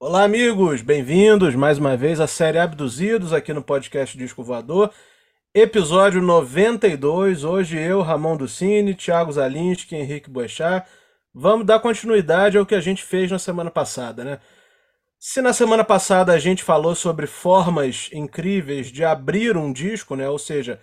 Olá, 0.00 0.22
amigos! 0.22 0.80
Bem-vindos 0.80 1.56
mais 1.56 1.76
uma 1.76 1.96
vez 1.96 2.20
à 2.20 2.28
série 2.28 2.56
Abduzidos 2.56 3.32
aqui 3.32 3.52
no 3.52 3.60
podcast 3.60 4.16
Disco 4.16 4.44
Voador. 4.44 4.92
Episódio 5.52 6.22
92. 6.22 7.42
Hoje 7.42 7.76
eu, 7.76 8.00
Ramon 8.00 8.36
Ducini, 8.36 8.94
Thiago 8.94 9.32
Zalinski, 9.32 9.96
Henrique 9.96 10.30
Boechat. 10.30 10.88
Vamos 11.34 11.66
dar 11.66 11.80
continuidade 11.80 12.56
ao 12.56 12.64
que 12.64 12.76
a 12.76 12.80
gente 12.80 13.02
fez 13.02 13.28
na 13.28 13.40
semana 13.40 13.72
passada, 13.72 14.22
né? 14.22 14.38
Se 15.18 15.42
na 15.42 15.52
semana 15.52 15.82
passada 15.82 16.32
a 16.32 16.38
gente 16.38 16.62
falou 16.62 16.94
sobre 16.94 17.26
formas 17.26 18.08
incríveis 18.12 18.92
de 18.92 19.04
abrir 19.04 19.56
um 19.56 19.72
disco, 19.72 20.14
né? 20.14 20.28
Ou 20.28 20.38
seja, 20.38 20.80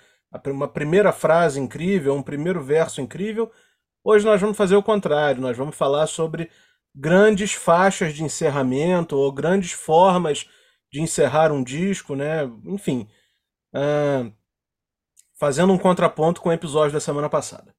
uma 0.47 0.67
primeira 0.67 1.13
frase 1.13 1.57
incrível, 1.57 2.13
um 2.15 2.21
primeiro 2.21 2.61
verso 2.61 2.99
incrível, 2.99 3.49
hoje 4.03 4.25
nós 4.25 4.41
vamos 4.41 4.57
fazer 4.57 4.75
o 4.75 4.83
contrário. 4.83 5.41
Nós 5.41 5.55
vamos 5.55 5.77
falar 5.77 6.05
sobre 6.05 6.49
grandes 6.95 7.53
faixas 7.53 8.13
de 8.13 8.23
encerramento 8.23 9.17
ou 9.17 9.31
grandes 9.31 9.73
formas 9.73 10.49
de 10.91 11.01
encerrar 11.01 11.51
um 11.51 11.61
disco, 11.61 12.15
né? 12.15 12.49
Enfim, 12.65 13.07
uh, 13.73 14.31
fazendo 15.37 15.73
um 15.73 15.77
contraponto 15.77 16.39
com 16.39 16.49
o 16.49 16.53
episódio 16.53 16.93
da 16.93 16.99
semana 17.01 17.29
passada. 17.29 17.75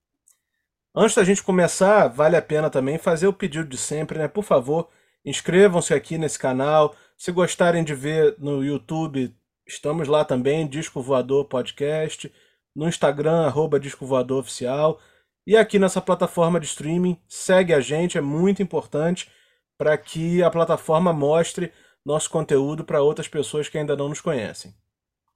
Antes 0.95 1.17
da 1.17 1.25
gente 1.25 1.43
começar, 1.43 2.09
vale 2.09 2.37
a 2.37 2.43
pena 2.43 2.71
também 2.71 2.99
fazer 2.99 3.27
o 3.27 3.33
pedido 3.33 3.69
de 3.69 3.77
sempre, 3.77 4.19
né? 4.19 4.29
Por 4.29 4.45
favor, 4.45 4.89
inscrevam-se 5.25 5.95
aqui 5.95 6.19
nesse 6.19 6.39
canal. 6.39 6.95
Se 7.17 7.33
gostarem 7.33 7.85
de 7.85 7.95
ver 7.95 8.35
no 8.39 8.63
YouTube, 8.63 9.35
estamos 9.67 10.09
lá 10.09 10.25
também, 10.25 10.67
Disco 10.67 11.03
Voador 11.03 11.47
Podcast. 11.47 12.33
No 12.75 12.87
Instagram, 12.87 13.47
arroba 13.47 13.81
Disco 13.81 14.05
Voador 14.05 14.41
Oficial. 14.41 15.01
E 15.47 15.57
aqui 15.57 15.79
nessa 15.79 16.01
plataforma 16.01 16.59
de 16.59 16.67
streaming, 16.67 17.21
segue 17.29 17.73
a 17.73 17.81
gente, 17.81 18.19
é 18.19 18.21
muito 18.21 18.63
importante 18.63 19.31
para 19.79 19.97
que 19.97 20.43
a 20.43 20.51
plataforma 20.51 21.13
mostre 21.13 21.73
nosso 22.05 22.29
conteúdo 22.31 22.85
para 22.85 23.03
outras 23.03 23.29
pessoas 23.29 23.69
que 23.69 23.79
ainda 23.79 23.97
não 23.97 24.09
nos 24.09 24.21
conhecem. 24.21 24.75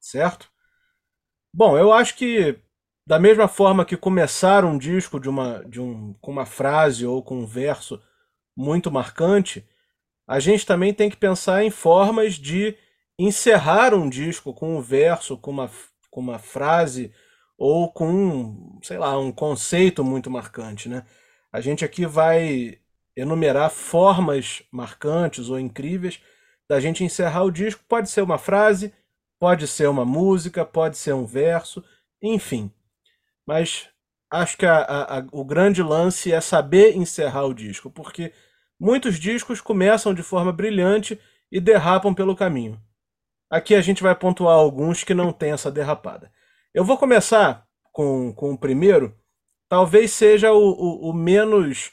Certo? 0.00 0.50
Bom, 1.54 1.78
eu 1.78 1.92
acho 1.92 2.16
que 2.16 2.58
da 3.06 3.18
mesma 3.18 3.48
forma 3.48 3.84
que 3.84 3.96
começar 3.96 4.64
um 4.64 4.78
disco 4.78 5.20
de 5.20 5.28
uma, 5.28 5.64
de 5.64 5.80
um, 5.80 6.14
com 6.20 6.30
uma 6.30 6.46
frase 6.46 7.06
ou 7.06 7.22
com 7.22 7.40
um 7.40 7.46
verso 7.46 8.00
muito 8.56 8.90
marcante, 8.90 9.66
a 10.26 10.38
gente 10.38 10.66
também 10.66 10.94
tem 10.94 11.10
que 11.10 11.16
pensar 11.16 11.64
em 11.64 11.70
formas 11.70 12.34
de 12.34 12.76
encerrar 13.18 13.94
um 13.94 14.08
disco 14.08 14.54
com 14.54 14.76
um 14.76 14.80
verso, 14.80 15.36
com 15.36 15.50
uma, 15.50 15.70
com 16.10 16.20
uma 16.20 16.38
frase 16.38 17.12
ou 17.60 17.92
com, 17.92 18.78
sei 18.82 18.96
lá, 18.96 19.18
um 19.18 19.30
conceito 19.30 20.02
muito 20.02 20.30
marcante, 20.30 20.88
né? 20.88 21.04
A 21.52 21.60
gente 21.60 21.84
aqui 21.84 22.06
vai 22.06 22.78
enumerar 23.14 23.70
formas 23.70 24.62
marcantes 24.72 25.50
ou 25.50 25.60
incríveis 25.60 26.22
da 26.66 26.80
gente 26.80 27.04
encerrar 27.04 27.44
o 27.44 27.50
disco. 27.50 27.84
Pode 27.86 28.08
ser 28.08 28.22
uma 28.22 28.38
frase, 28.38 28.94
pode 29.38 29.66
ser 29.66 29.90
uma 29.90 30.06
música, 30.06 30.64
pode 30.64 30.96
ser 30.96 31.12
um 31.12 31.26
verso, 31.26 31.84
enfim. 32.22 32.72
Mas 33.46 33.90
acho 34.30 34.56
que 34.56 34.64
a, 34.64 34.78
a, 34.78 35.18
a, 35.18 35.26
o 35.30 35.44
grande 35.44 35.82
lance 35.82 36.32
é 36.32 36.40
saber 36.40 36.96
encerrar 36.96 37.44
o 37.44 37.52
disco, 37.52 37.90
porque 37.90 38.32
muitos 38.78 39.18
discos 39.18 39.60
começam 39.60 40.14
de 40.14 40.22
forma 40.22 40.50
brilhante 40.50 41.20
e 41.52 41.60
derrapam 41.60 42.14
pelo 42.14 42.34
caminho. 42.34 42.80
Aqui 43.50 43.74
a 43.74 43.82
gente 43.82 44.02
vai 44.02 44.14
pontuar 44.14 44.54
alguns 44.54 45.04
que 45.04 45.12
não 45.12 45.30
têm 45.30 45.52
essa 45.52 45.70
derrapada. 45.70 46.32
Eu 46.72 46.84
vou 46.84 46.96
começar 46.96 47.66
com, 47.92 48.32
com 48.32 48.52
o 48.52 48.58
primeiro. 48.58 49.16
Talvez 49.68 50.12
seja 50.12 50.52
o, 50.52 50.58
o, 50.58 51.10
o 51.10 51.12
menos 51.12 51.90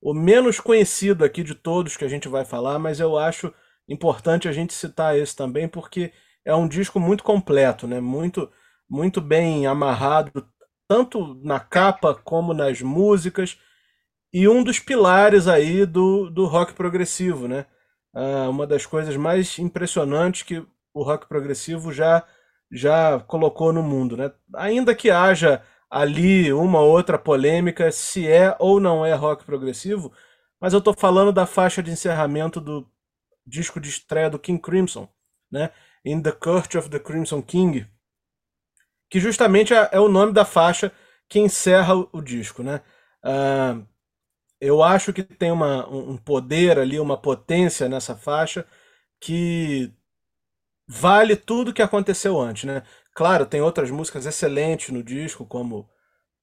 o 0.00 0.14
menos 0.14 0.58
conhecido 0.58 1.24
aqui 1.24 1.42
de 1.42 1.54
todos 1.54 1.96
que 1.96 2.04
a 2.04 2.08
gente 2.08 2.26
vai 2.26 2.42
falar, 2.44 2.78
mas 2.78 3.00
eu 3.00 3.18
acho 3.18 3.52
importante 3.86 4.48
a 4.48 4.52
gente 4.52 4.72
citar 4.72 5.18
esse 5.18 5.36
também 5.36 5.68
porque 5.68 6.12
é 6.42 6.54
um 6.54 6.66
disco 6.66 6.98
muito 6.98 7.22
completo, 7.22 7.86
né? 7.86 8.00
Muito 8.00 8.50
muito 8.88 9.20
bem 9.20 9.66
amarrado 9.66 10.48
tanto 10.88 11.34
na 11.44 11.60
capa 11.60 12.14
como 12.14 12.54
nas 12.54 12.80
músicas 12.82 13.58
e 14.32 14.48
um 14.48 14.62
dos 14.62 14.78
pilares 14.80 15.48
aí 15.48 15.84
do, 15.86 16.30
do 16.30 16.46
rock 16.46 16.72
progressivo, 16.72 17.48
né? 17.48 17.66
Ah, 18.14 18.48
uma 18.48 18.66
das 18.66 18.86
coisas 18.86 19.16
mais 19.16 19.58
impressionantes 19.58 20.42
que 20.42 20.64
o 20.94 21.02
rock 21.02 21.28
progressivo 21.28 21.92
já 21.92 22.24
já 22.70 23.20
colocou 23.20 23.72
no 23.72 23.82
mundo, 23.82 24.16
né? 24.16 24.32
Ainda 24.54 24.94
que 24.94 25.10
haja 25.10 25.62
ali 25.90 26.52
uma 26.52 26.80
outra 26.80 27.18
polêmica 27.18 27.90
se 27.90 28.28
é 28.28 28.54
ou 28.58 28.78
não 28.78 29.04
é 29.04 29.12
rock 29.12 29.44
progressivo, 29.44 30.12
mas 30.60 30.72
eu 30.72 30.78
estou 30.78 30.94
falando 30.94 31.32
da 31.32 31.46
faixa 31.46 31.82
de 31.82 31.90
encerramento 31.90 32.60
do 32.60 32.88
disco 33.46 33.80
de 33.80 33.88
estreia 33.88 34.30
do 34.30 34.38
King 34.38 34.60
Crimson, 34.60 35.08
né? 35.50 35.70
In 36.04 36.22
the 36.22 36.32
Court 36.32 36.74
of 36.76 36.88
the 36.88 36.98
Crimson 36.98 37.42
King, 37.42 37.86
que 39.10 39.18
justamente 39.18 39.74
é, 39.74 39.88
é 39.92 40.00
o 40.00 40.08
nome 40.08 40.32
da 40.32 40.44
faixa 40.44 40.92
que 41.28 41.38
encerra 41.40 41.94
o, 41.94 42.20
disco, 42.20 42.62
né? 42.62 42.82
Uh, 43.24 43.86
eu 44.60 44.82
acho 44.82 45.12
que 45.12 45.22
tem 45.22 45.50
uma, 45.50 45.88
um 45.88 46.16
poder 46.16 46.78
ali, 46.78 47.00
uma 47.00 47.16
potência 47.16 47.88
nessa 47.88 48.14
faixa 48.16 48.66
que 49.20 49.92
vale 50.90 51.36
tudo 51.36 51.72
que 51.72 51.82
aconteceu 51.82 52.40
antes, 52.40 52.64
né? 52.64 52.82
Claro, 53.14 53.46
tem 53.46 53.60
outras 53.60 53.90
músicas 53.92 54.26
excelentes 54.26 54.90
no 54.90 55.04
disco, 55.04 55.46
como 55.46 55.88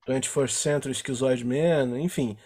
21st 0.07 0.51
Century 0.51 0.95
Schizoid 0.95 1.45
Man, 1.45 1.99
enfim. 1.99 2.37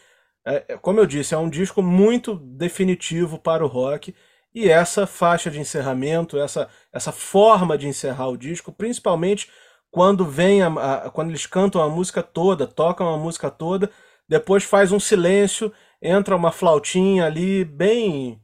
É, 0.43 0.65
é, 0.69 0.77
como 0.77 0.99
eu 0.99 1.05
disse, 1.05 1.35
é 1.35 1.37
um 1.37 1.49
disco 1.49 1.81
muito 1.83 2.35
definitivo 2.35 3.37
para 3.37 3.63
o 3.63 3.67
rock. 3.67 4.15
E 4.53 4.67
essa 4.67 5.05
faixa 5.05 5.51
de 5.51 5.59
encerramento, 5.59 6.39
essa, 6.39 6.67
essa 6.91 7.11
forma 7.11 7.77
de 7.77 7.87
encerrar 7.87 8.29
o 8.29 8.37
disco, 8.37 8.71
principalmente 8.71 9.49
quando 9.91 10.25
vem 10.25 10.63
a, 10.63 10.67
a, 10.67 11.09
quando 11.11 11.29
eles 11.29 11.45
cantam 11.45 11.81
a 11.81 11.89
música 11.89 12.23
toda, 12.23 12.65
tocam 12.65 13.13
a 13.13 13.17
música 13.17 13.51
toda, 13.51 13.91
depois 14.27 14.63
faz 14.63 14.91
um 14.91 14.99
silêncio, 14.99 15.71
entra 16.01 16.35
uma 16.35 16.51
flautinha 16.51 17.25
ali 17.25 17.63
bem 17.63 18.40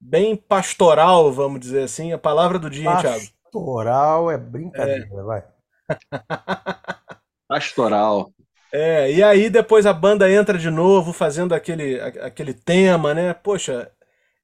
bem 0.00 0.34
pastoral, 0.34 1.30
vamos 1.32 1.60
dizer 1.60 1.82
assim. 1.82 2.12
A 2.12 2.18
palavra 2.18 2.58
do 2.58 2.70
dia, 2.70 2.88
hein, 2.90 2.96
Thiago? 3.00 3.24
Pastoral 3.44 4.30
é 4.30 4.38
brincadeira, 4.38 5.08
é. 5.12 5.22
vai. 5.22 5.44
Pastoral. 7.48 8.32
É, 8.72 9.12
e 9.12 9.22
aí 9.22 9.50
depois 9.50 9.84
a 9.84 9.92
banda 9.92 10.30
entra 10.30 10.56
de 10.56 10.70
novo 10.70 11.12
fazendo 11.12 11.54
aquele, 11.54 12.00
aquele 12.00 12.54
tema, 12.54 13.12
né? 13.12 13.34
Poxa, 13.34 13.90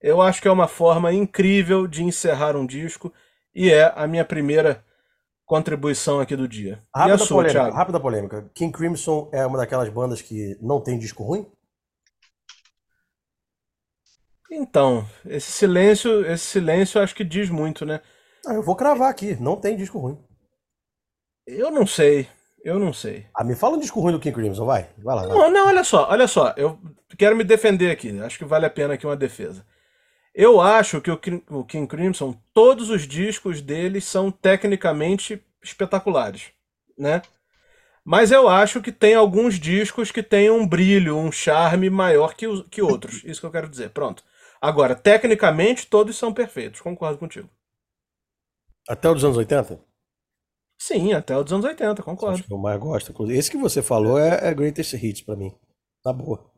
eu 0.03 0.21
acho 0.21 0.43
que 0.43 0.49
é 0.49 0.51
uma 0.51 0.67
forma 0.67 1.13
incrível 1.13 1.87
de 1.87 2.03
encerrar 2.03 2.57
um 2.57 2.67
disco 2.67 3.13
e 3.55 3.71
é 3.71 3.93
a 3.95 4.07
minha 4.07 4.25
primeira 4.25 4.85
contribuição 5.45 6.19
aqui 6.19 6.35
do 6.35 6.49
dia. 6.49 6.83
Rápida, 6.95 7.13
e 7.13 7.15
a 7.15 7.19
sua, 7.19 7.37
polêmica, 7.37 7.61
Thiago? 7.61 7.77
rápida 7.77 8.01
polêmica. 8.01 8.51
King 8.53 8.73
Crimson 8.77 9.31
é 9.33 9.47
uma 9.47 9.59
daquelas 9.59 9.89
bandas 9.89 10.21
que 10.21 10.59
não 10.61 10.81
tem 10.81 10.99
disco 10.99 11.23
ruim? 11.23 11.47
Então, 14.51 15.07
esse 15.27 15.51
silêncio, 15.51 16.25
esse 16.27 16.45
silêncio 16.45 17.01
acho 17.01 17.15
que 17.15 17.25
diz 17.25 17.51
muito, 17.51 17.85
né? 17.85 18.01
Ah, 18.47 18.55
eu 18.55 18.63
vou 18.63 18.77
cravar 18.77 19.11
aqui, 19.11 19.37
não 19.41 19.57
tem 19.57 19.77
disco 19.77 19.99
ruim. 19.99 20.19
Eu 21.47 21.71
não 21.71 21.87
sei, 21.87 22.29
eu 22.65 22.79
não 22.79 22.93
sei. 22.93 23.27
Ah, 23.35 23.45
me 23.45 23.55
fala 23.55 23.77
um 23.77 23.81
disco 23.81 24.01
ruim 24.01 24.13
do 24.13 24.21
King 24.21 24.35
Crimson, 24.35 24.65
vai. 24.65 24.89
Vai 24.99 25.17
lá. 25.17 25.27
Vai. 25.27 25.37
Não, 25.37 25.51
não, 25.51 25.67
olha 25.67 25.85
só, 25.85 26.09
olha 26.09 26.29
só, 26.29 26.55
eu 26.57 26.79
quero 27.19 27.37
me 27.37 27.45
defender 27.45 27.91
aqui, 27.91 28.19
acho 28.21 28.39
que 28.39 28.45
vale 28.45 28.67
a 28.67 28.71
pena 28.71 28.95
aqui 28.95 29.07
uma 29.07 29.17
defesa. 29.17 29.65
Eu 30.35 30.61
acho 30.61 31.01
que 31.01 31.11
o 31.11 31.65
King 31.65 31.87
Crimson, 31.87 32.37
todos 32.53 32.91
os 32.91 33.07
discos 33.07 33.63
deles 33.63 34.05
são 34.05 34.31
tecnicamente 34.31 35.43
espetaculares, 35.63 36.51
né? 36.97 37.23
Mas 38.05 38.31
eu 38.31 38.49
acho 38.49 38.81
que 38.81 38.93
tem 38.93 39.15
alguns 39.15 39.59
discos 39.59 40.13
que 40.13 40.23
têm 40.23 40.49
um 40.49 40.65
brilho, 40.65 41.17
um 41.17 41.33
charme 41.33 41.91
maior 41.91 42.35
que, 42.35 42.47
que 42.71 42.81
outros. 42.81 43.25
Isso 43.25 43.41
que 43.41 43.47
eu 43.47 43.51
quero 43.51 43.69
dizer. 43.69 43.91
Pronto. 43.91 44.23
Agora, 44.61 44.95
tecnicamente, 44.95 45.87
todos 45.87 46.17
são 46.17 46.33
perfeitos, 46.33 46.81
concordo 46.81 47.19
contigo. 47.19 47.49
Até 48.89 49.11
os 49.11 49.25
anos 49.25 49.37
80? 49.37 49.81
Sim, 50.79 51.13
até 51.13 51.37
os 51.37 51.53
anos 51.53 51.65
80, 51.65 52.03
concordo. 52.03 52.35
Acho 52.35 52.45
que 52.45 52.53
eu 52.53 52.59
mais 52.59 52.79
gosto. 52.79 53.31
Esse 53.31 53.51
que 53.51 53.57
você 53.57 53.83
falou 53.83 54.19
é, 54.19 54.49
é 54.49 54.55
Greatest 54.55 54.93
Hits 54.95 55.23
para 55.23 55.37
mim. 55.37 55.53
Tá 56.03 56.13
boa. 56.13 56.51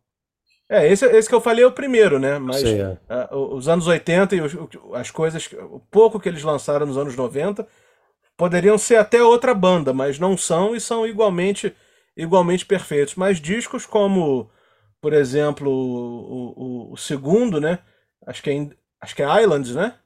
É, 0.70 0.86
esse, 0.86 1.06
esse 1.06 1.28
que 1.28 1.34
eu 1.34 1.40
falei 1.40 1.64
é 1.64 1.66
o 1.66 1.72
primeiro, 1.72 2.18
né? 2.18 2.38
Mas 2.38 2.60
Sei, 2.60 2.80
é. 2.80 2.98
uh, 3.32 3.54
os 3.54 3.68
anos 3.68 3.86
80 3.86 4.36
e 4.36 4.40
os, 4.42 4.54
as 4.92 5.10
coisas, 5.10 5.48
o 5.70 5.80
pouco 5.90 6.20
que 6.20 6.28
eles 6.28 6.42
lançaram 6.42 6.84
nos 6.84 6.98
anos 6.98 7.16
90, 7.16 7.66
poderiam 8.36 8.76
ser 8.76 8.96
até 8.96 9.22
outra 9.22 9.54
banda, 9.54 9.94
mas 9.94 10.18
não 10.18 10.36
são 10.36 10.76
e 10.76 10.80
são 10.80 11.06
igualmente 11.06 11.74
igualmente 12.14 12.66
perfeitos. 12.66 13.14
Mas 13.14 13.40
discos 13.40 13.86
como, 13.86 14.50
por 15.00 15.12
exemplo, 15.12 15.70
o, 15.70 16.88
o, 16.90 16.92
o 16.92 16.96
segundo, 16.96 17.60
né? 17.60 17.78
Acho 18.26 18.42
que 18.42 18.50
é, 18.50 18.70
acho 19.00 19.14
que 19.16 19.22
é 19.22 19.42
Islands, 19.42 19.74
né? 19.74 19.98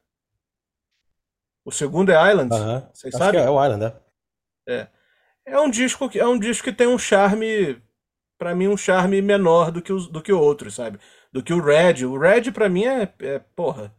O 1.64 1.70
segundo 1.70 2.10
é 2.10 2.30
Islands. 2.30 2.56
Uhum. 2.58 2.82
Vocês 2.92 3.14
acho 3.14 3.24
sabem? 3.24 3.40
é 3.40 3.50
o 3.50 3.64
Island, 3.64 3.84
é. 3.84 4.72
É. 4.74 4.88
É 5.46 5.60
um 5.60 5.70
disco 5.70 6.08
que 6.08 6.18
é 6.20 6.26
um 6.26 6.38
disco 6.38 6.64
que 6.64 6.72
tem 6.72 6.86
um 6.86 6.98
charme 6.98 7.80
para 8.38 8.54
mim 8.54 8.68
um 8.68 8.76
charme 8.76 9.20
menor 9.22 9.70
do 9.70 9.80
que 9.82 9.92
os, 9.92 10.08
do 10.08 10.20
que 10.22 10.32
outros, 10.32 10.74
sabe? 10.74 10.98
Do 11.32 11.42
que 11.42 11.52
o 11.52 11.60
Red. 11.62 12.04
O 12.04 12.18
Red 12.18 12.50
para 12.52 12.68
mim 12.68 12.84
é, 12.84 13.12
é 13.20 13.38
porra. 13.38 13.94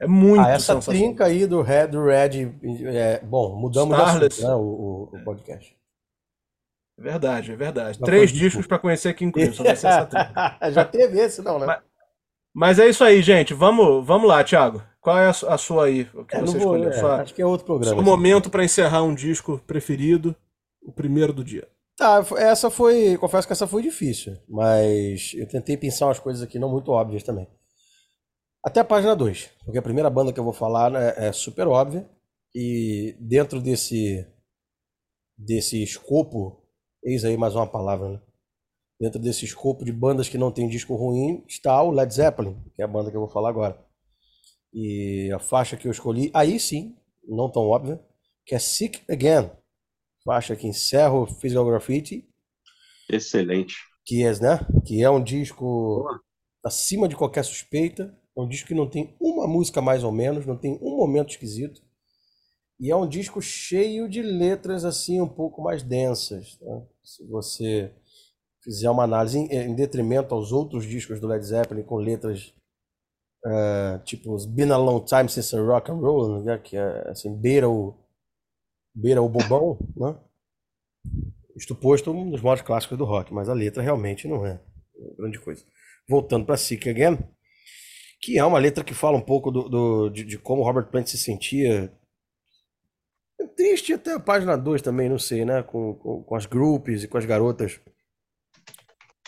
É 0.00 0.06
muito 0.06 0.40
Ah, 0.42 0.50
essa 0.50 0.78
trinca 0.80 1.24
aí 1.26 1.46
do 1.46 1.60
Red, 1.60 1.88
do 1.88 2.04
Red, 2.04 2.52
é, 2.86 3.20
bom, 3.20 3.56
mudamos 3.56 3.96
Starless. 3.98 4.26
assunto, 4.40 4.48
né, 4.48 4.54
o, 4.54 4.60
o- 4.60 5.16
o 5.16 5.24
podcast. 5.24 5.76
É 6.98 7.02
verdade, 7.02 7.52
é 7.52 7.56
verdade. 7.56 7.98
Mas 8.00 8.06
Três 8.08 8.30
foi 8.30 8.38
discos 8.40 8.66
para 8.66 8.78
conhecer 8.78 9.14
King 9.14 9.32
Crimson. 9.32 9.62
vai 9.62 9.76
ser 9.76 9.86
essa 9.86 10.06
trilha. 10.06 10.58
Já 10.72 10.84
teve 10.84 11.18
esse, 11.20 11.40
não, 11.42 11.58
né? 11.58 11.66
Mas- 11.66 11.82
Mas 12.54 12.78
é 12.80 12.88
isso 12.88 13.04
aí, 13.04 13.22
gente. 13.22 13.54
Vamos, 13.54 14.04
vamos 14.04 14.26
lá, 14.28 14.42
Thiago. 14.42 14.82
Qual 15.00 15.16
é 15.16 15.26
a 15.26 15.30
a 15.30 15.56
sua 15.58 15.86
aí? 15.86 16.08
O 16.12 16.24
que 16.24 16.34
É, 16.34 16.40
não 16.40 16.46
você 16.48 16.58
vou- 16.58 16.74
escolheu? 16.76 16.90
é, 16.90 16.92
Sua- 17.00 17.22
acho 17.22 17.32
que 17.34 17.40
é 17.42 17.46
outro 17.46 17.64
programa. 17.64 17.94
seu 17.94 18.00
assim. 18.00 18.10
momento 18.10 18.50
para 18.50 18.64
encerrar 18.64 19.02
um 19.04 19.14
disco 19.14 19.58
preferido, 19.66 20.34
o 20.82 20.92
primeiro 20.92 21.32
do 21.32 21.44
dia. 21.44 21.68
Tá, 21.96 22.24
essa 22.36 22.68
foi. 22.70 23.16
Confesso 23.18 23.46
que 23.46 23.52
essa 23.52 23.66
foi 23.66 23.82
difícil, 23.82 24.36
mas 24.48 25.32
eu 25.34 25.46
tentei 25.48 25.76
pensar 25.76 26.06
umas 26.06 26.18
coisas 26.18 26.42
aqui 26.42 26.58
não 26.58 26.68
muito 26.68 26.90
óbvias 26.90 27.22
também. 27.22 27.46
Até 28.64 28.80
a 28.80 28.84
página 28.84 29.14
2, 29.14 29.50
porque 29.64 29.78
a 29.78 29.82
primeira 29.82 30.10
banda 30.10 30.32
que 30.32 30.38
eu 30.40 30.44
vou 30.44 30.52
falar 30.52 30.90
né, 30.90 31.14
é 31.16 31.32
super 31.32 31.66
óbvia, 31.68 32.08
e 32.54 33.16
dentro 33.20 33.60
desse, 33.60 34.26
desse 35.36 35.82
escopo, 35.82 36.60
eis 37.08 37.24
aí 37.24 37.38
mais 37.38 37.54
uma 37.54 37.66
palavra, 37.66 38.10
né? 38.10 38.20
Dentro 39.00 39.18
desse 39.18 39.44
escopo 39.44 39.84
de 39.84 39.92
bandas 39.92 40.28
que 40.28 40.36
não 40.36 40.52
tem 40.52 40.68
disco 40.68 40.94
ruim, 40.94 41.42
está 41.48 41.82
o 41.82 41.90
Led 41.90 42.12
Zeppelin, 42.12 42.54
que 42.74 42.82
é 42.82 42.84
a 42.84 42.88
banda 42.88 43.10
que 43.10 43.16
eu 43.16 43.20
vou 43.20 43.30
falar 43.30 43.48
agora. 43.48 43.82
E 44.74 45.30
a 45.32 45.38
faixa 45.38 45.76
que 45.76 45.88
eu 45.88 45.92
escolhi, 45.92 46.30
aí 46.34 46.60
sim, 46.60 46.96
não 47.26 47.50
tão 47.50 47.68
óbvia, 47.68 47.98
que 48.44 48.54
é 48.54 48.58
Sick 48.58 49.00
Again, 49.10 49.50
faixa 50.22 50.54
que 50.54 50.66
encerra 50.66 51.14
o 51.14 51.26
Physical 51.26 51.64
Graffiti, 51.64 52.28
Excelente. 53.10 53.76
que 54.04 54.22
é, 54.24 54.32
né? 54.40 54.58
Que 54.84 55.02
é 55.02 55.08
um 55.08 55.22
disco 55.22 56.04
acima 56.62 57.08
de 57.08 57.16
qualquer 57.16 57.44
suspeita, 57.44 58.14
é 58.36 58.40
um 58.40 58.48
disco 58.48 58.68
que 58.68 58.74
não 58.74 58.88
tem 58.88 59.16
uma 59.18 59.46
música 59.46 59.80
mais 59.80 60.04
ou 60.04 60.12
menos, 60.12 60.44
não 60.44 60.58
tem 60.58 60.78
um 60.82 60.96
momento 60.96 61.30
esquisito, 61.30 61.80
e 62.78 62.90
é 62.90 62.96
um 62.96 63.08
disco 63.08 63.40
cheio 63.40 64.08
de 64.08 64.20
letras 64.20 64.84
assim 64.84 65.20
um 65.20 65.28
pouco 65.28 65.62
mais 65.62 65.82
densas, 65.82 66.58
né? 66.60 66.86
Se 67.14 67.26
você 67.26 67.92
fizer 68.62 68.90
uma 68.90 69.04
análise 69.04 69.38
em, 69.38 69.46
em 69.52 69.74
detrimento 69.74 70.34
aos 70.34 70.52
outros 70.52 70.84
discos 70.84 71.20
do 71.20 71.26
Led 71.28 71.44
Zeppelin 71.44 71.82
com 71.82 71.96
letras 71.96 72.52
eh, 73.46 73.98
tipo 74.04 74.36
Been 74.48 74.70
a 74.72 74.76
Long 74.76 75.04
Time 75.04 75.28
Since 75.28 75.54
I 75.56 75.60
Rock 75.60 75.90
and 75.90 75.94
Roll, 75.96 76.42
né? 76.44 76.58
Que 76.58 76.76
é 76.76 77.10
assim 77.10 77.34
beira 77.36 77.68
o 77.68 77.94
beira 78.94 79.22
o 79.22 79.28
bobão, 79.28 79.78
né? 79.96 80.16
Isto 81.56 81.74
posto 81.74 82.10
um 82.12 82.30
dos 82.30 82.40
maiores 82.40 82.62
clássicos 82.62 82.96
do 82.96 83.04
rock, 83.04 83.32
mas 83.34 83.48
a 83.48 83.54
letra 83.54 83.82
realmente 83.82 84.28
não 84.28 84.46
é 84.46 84.60
grande 85.18 85.40
coisa. 85.40 85.64
Voltando 86.08 86.46
para 86.46 86.56
Sick 86.56 86.88
Again, 86.88 87.18
que 88.20 88.38
é 88.38 88.44
uma 88.44 88.58
letra 88.58 88.84
que 88.84 88.94
fala 88.94 89.16
um 89.16 89.20
pouco 89.22 89.50
do, 89.50 89.68
do- 89.68 90.08
de, 90.10 90.24
de 90.24 90.38
como 90.38 90.62
Robert 90.62 90.88
Plant 90.90 91.06
se 91.06 91.18
sentia. 91.18 91.92
É 93.40 93.46
Triste 93.46 93.92
até 93.92 94.14
a 94.14 94.20
página 94.20 94.56
2 94.56 94.82
também, 94.82 95.08
não 95.08 95.18
sei, 95.18 95.44
né? 95.44 95.62
Com, 95.62 95.94
com, 95.94 96.22
com 96.22 96.34
as 96.34 96.46
groupies 96.46 97.04
e 97.04 97.08
com 97.08 97.18
as 97.18 97.24
garotas 97.24 97.80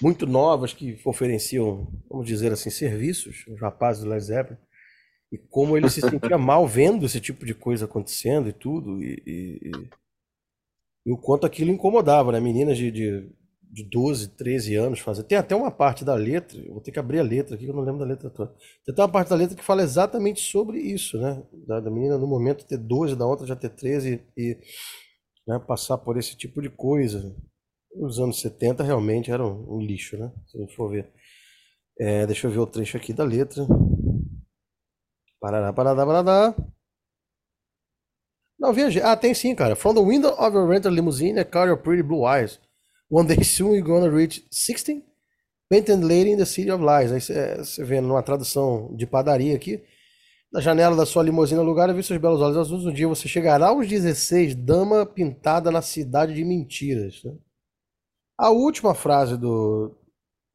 muito 0.02 0.26
novas 0.26 0.72
que 0.72 0.98
ofereciam, 1.04 1.86
vamos 2.08 2.26
dizer 2.26 2.52
assim, 2.52 2.70
serviços, 2.70 3.44
os 3.46 3.60
rapazes 3.60 4.02
do 4.02 4.08
Led 4.08 4.22
Zeppelin, 4.24 4.58
e 5.30 5.38
como 5.38 5.76
ele 5.76 5.90
se 5.90 6.00
sentia 6.00 6.38
mal 6.38 6.66
vendo 6.66 7.06
esse 7.06 7.20
tipo 7.20 7.44
de 7.44 7.54
coisa 7.54 7.84
acontecendo 7.84 8.48
e 8.48 8.52
tudo, 8.52 9.02
e, 9.02 9.22
e- 9.26 9.68
e- 9.68 9.90
e 11.06 11.12
o 11.12 11.16
quanto 11.18 11.46
aquilo 11.46 11.70
incomodava, 11.70 12.30
né? 12.32 12.40
Meninas 12.40 12.76
de, 12.76 12.90
de, 12.90 13.30
de 13.70 13.84
12, 13.84 14.28
13 14.30 14.74
anos 14.74 14.98
fazendo. 14.98 15.26
Tem 15.26 15.38
até 15.38 15.54
uma 15.54 15.70
parte 15.70 16.04
da 16.04 16.14
letra, 16.14 16.60
vou 16.68 16.80
ter 16.80 16.90
que 16.90 16.98
abrir 16.98 17.20
a 17.20 17.22
letra 17.22 17.54
aqui, 17.54 17.64
que 17.64 17.70
eu 17.70 17.74
não 17.74 17.82
lembro 17.82 18.00
da 18.00 18.04
letra 18.04 18.28
toda. 18.28 18.52
Tem 18.84 18.92
até 18.92 19.02
uma 19.02 19.08
parte 19.08 19.28
da 19.28 19.36
letra 19.36 19.56
que 19.56 19.62
fala 19.62 19.82
exatamente 19.82 20.40
sobre 20.40 20.78
isso, 20.78 21.18
né? 21.18 21.42
Da, 21.66 21.80
da 21.80 21.90
menina 21.90 22.18
no 22.18 22.26
momento 22.26 22.66
ter 22.66 22.78
12, 22.78 23.14
da 23.14 23.26
outra 23.26 23.46
já 23.46 23.54
ter 23.54 23.70
13 23.70 24.22
e 24.36 24.58
né, 25.46 25.58
passar 25.60 25.98
por 25.98 26.18
esse 26.18 26.36
tipo 26.36 26.60
de 26.60 26.68
coisa. 26.68 27.34
Os 27.94 28.18
anos 28.18 28.40
70 28.40 28.82
realmente 28.82 29.30
eram 29.30 29.64
um 29.68 29.80
lixo, 29.80 30.16
né? 30.16 30.32
Se 30.46 30.58
a 30.58 30.60
gente 30.60 30.74
for 30.74 30.90
ver. 30.90 31.08
É, 31.98 32.26
deixa 32.26 32.46
eu 32.46 32.50
ver 32.50 32.58
o 32.58 32.66
trecho 32.66 32.96
aqui 32.96 33.12
da 33.12 33.24
letra. 33.24 33.66
Parará, 35.40 35.72
parará, 35.72 36.06
parará. 36.06 36.54
Não, 38.58 38.72
viajei. 38.72 39.00
Ah, 39.02 39.16
tem 39.16 39.32
sim, 39.32 39.54
cara. 39.54 39.74
From 39.76 39.94
the 39.94 40.00
window 40.00 40.32
of 40.32 40.54
your 40.54 40.68
rental 40.68 40.92
limousine, 40.92 41.38
a 41.38 41.44
car 41.44 41.66
your 41.68 41.78
pretty 41.78 42.02
blue 42.02 42.26
eyes. 42.26 42.60
One 43.10 43.26
day 43.26 43.42
soon 43.42 43.72
you're 43.72 43.82
gonna 43.82 44.08
reach 44.08 44.44
16? 44.52 45.02
Painted 45.68 46.04
lady 46.04 46.30
in 46.30 46.36
the 46.38 46.46
city 46.46 46.70
of 46.70 46.82
lies. 46.82 47.10
Aí 47.10 47.20
você 47.20 47.84
vê 47.84 48.00
numa 48.00 48.22
tradução 48.22 48.94
de 48.94 49.04
padaria 49.04 49.56
aqui. 49.56 49.82
Na 50.52 50.60
janela 50.60 50.96
da 50.96 51.04
sua 51.04 51.22
limusine 51.24 51.60
alugada, 51.60 51.92
vi 51.92 52.02
seus 52.02 52.20
belos 52.20 52.40
olhos 52.40 52.56
azuis. 52.56 52.86
Um 52.86 52.92
dia 52.92 53.08
você 53.08 53.28
chegará 53.28 53.68
aos 53.68 53.88
16, 53.88 54.54
dama 54.54 55.04
pintada 55.04 55.70
na 55.70 55.82
cidade 55.82 56.34
de 56.34 56.44
mentiras. 56.44 57.22
né? 57.24 57.32
A 58.38 58.50
última 58.50 58.94
frase 58.94 59.36
do, 59.36 59.96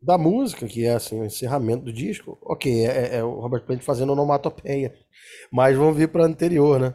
da 0.01 0.17
música, 0.17 0.67
que 0.67 0.85
é 0.85 0.95
assim, 0.95 1.19
o 1.19 1.25
encerramento 1.25 1.85
do 1.85 1.93
disco, 1.93 2.37
ok, 2.41 2.85
é, 2.85 3.17
é 3.17 3.23
o 3.23 3.39
Robert 3.39 3.65
Plant 3.65 3.81
fazendo 3.81 4.13
onomatopeia. 4.13 4.93
Mas 5.51 5.77
vamos 5.77 5.97
vir 5.97 6.09
para 6.09 6.25
anterior, 6.25 6.79
né? 6.79 6.93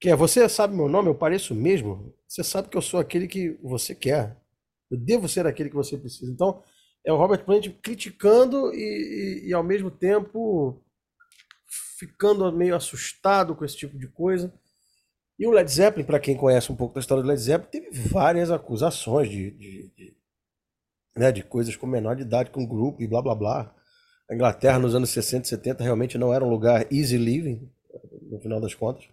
Que 0.00 0.10
é, 0.10 0.16
você 0.16 0.48
sabe 0.48 0.74
meu 0.74 0.88
nome, 0.88 1.08
eu 1.08 1.14
pareço 1.14 1.54
mesmo? 1.54 2.14
Você 2.28 2.44
sabe 2.44 2.68
que 2.68 2.76
eu 2.76 2.82
sou 2.82 3.00
aquele 3.00 3.28
que 3.28 3.58
você 3.62 3.94
quer. 3.94 4.39
Eu 4.90 4.98
devo 4.98 5.28
ser 5.28 5.46
aquele 5.46 5.68
que 5.68 5.76
você 5.76 5.96
precisa. 5.96 6.30
Então, 6.30 6.62
é 7.04 7.12
o 7.12 7.16
Robert 7.16 7.44
Plant 7.44 7.68
criticando 7.82 8.72
e, 8.74 9.44
e, 9.44 9.48
e, 9.48 9.54
ao 9.54 9.62
mesmo 9.62 9.90
tempo 9.90 10.82
ficando 11.98 12.50
meio 12.52 12.74
assustado 12.74 13.54
com 13.54 13.64
esse 13.64 13.76
tipo 13.76 13.98
de 13.98 14.08
coisa. 14.08 14.52
E 15.38 15.46
o 15.46 15.50
Led 15.50 15.70
Zeppelin, 15.70 16.04
para 16.04 16.20
quem 16.20 16.36
conhece 16.36 16.70
um 16.70 16.76
pouco 16.76 16.94
da 16.94 17.00
história 17.00 17.22
do 17.22 17.28
Led 17.28 17.40
Zeppelin, 17.40 17.70
teve 17.70 18.08
várias 18.08 18.50
acusações 18.50 19.30
de, 19.30 19.50
de, 19.52 19.92
de, 19.96 20.16
né, 21.16 21.30
de 21.32 21.42
coisas 21.42 21.76
com 21.76 21.86
menor 21.86 22.16
de 22.16 22.22
idade, 22.22 22.50
com 22.50 22.66
grupo 22.66 23.02
e 23.02 23.06
blá 23.06 23.22
blá 23.22 23.34
blá. 23.34 23.74
A 24.30 24.34
Inglaterra 24.34 24.78
nos 24.78 24.94
anos 24.94 25.10
60 25.10 25.46
e 25.46 25.48
70 25.48 25.82
realmente 25.82 26.18
não 26.18 26.32
era 26.32 26.44
um 26.44 26.50
lugar 26.50 26.86
easy 26.92 27.16
living, 27.16 27.70
no 28.30 28.38
final 28.40 28.60
das 28.60 28.74
contas. 28.74 29.08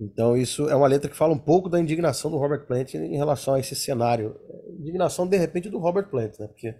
Então 0.00 0.36
isso 0.36 0.68
é 0.68 0.74
uma 0.74 0.88
letra 0.88 1.08
que 1.08 1.16
fala 1.16 1.32
um 1.32 1.38
pouco 1.38 1.68
da 1.68 1.80
indignação 1.80 2.30
do 2.30 2.36
Robert 2.36 2.66
Plant 2.66 2.94
em 2.94 3.16
relação 3.16 3.54
a 3.54 3.60
esse 3.60 3.74
cenário. 3.76 4.36
Indignação, 4.78 5.26
de 5.26 5.36
repente, 5.36 5.70
do 5.70 5.78
Robert 5.78 6.08
Plant, 6.10 6.38
né? 6.38 6.48
Porque 6.48 6.74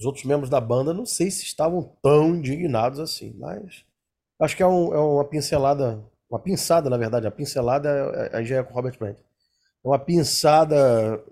os 0.00 0.06
outros 0.06 0.24
membros 0.24 0.50
da 0.50 0.60
banda 0.60 0.94
não 0.94 1.06
sei 1.06 1.30
se 1.30 1.44
estavam 1.44 1.96
tão 2.02 2.36
indignados 2.36 3.00
assim, 3.00 3.34
mas 3.38 3.84
acho 4.40 4.56
que 4.56 4.62
é, 4.62 4.66
um, 4.66 4.94
é 4.94 4.98
uma 5.00 5.24
pincelada, 5.28 6.04
uma 6.30 6.40
pinçada, 6.40 6.90
na 6.90 6.96
verdade, 6.98 7.26
a 7.26 7.30
pincelada 7.30 7.88
é- 7.88 8.38
aí 8.38 8.46
já 8.46 8.58
é 8.58 8.62
com 8.62 8.74
Robert 8.74 8.98
Plant. 8.98 9.18
É 9.18 9.88
uma 9.88 9.98
pinçada 9.98 11.22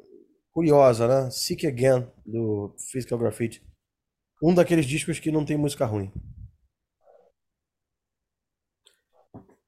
curiosa, 0.53 1.09
né? 1.09 1.31
Sick 1.31 1.67
Again, 1.67 2.07
do 2.27 2.75
Physical 2.93 3.19
Graffiti. 3.19 3.63
Um 4.43 4.55
daqueles 4.55 4.87
discos 4.87 5.21
que 5.21 5.33
não 5.33 5.45
tem 5.45 5.57
música 5.57 5.87
ruim. 5.87 6.13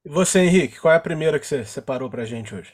você, 0.11 0.39
Henrique, 0.39 0.77
qual 0.79 0.93
é 0.93 0.97
a 0.97 0.99
primeira 0.99 1.39
que 1.39 1.47
você 1.47 1.63
separou 1.63 2.09
pra 2.09 2.25
gente 2.25 2.53
hoje? 2.53 2.73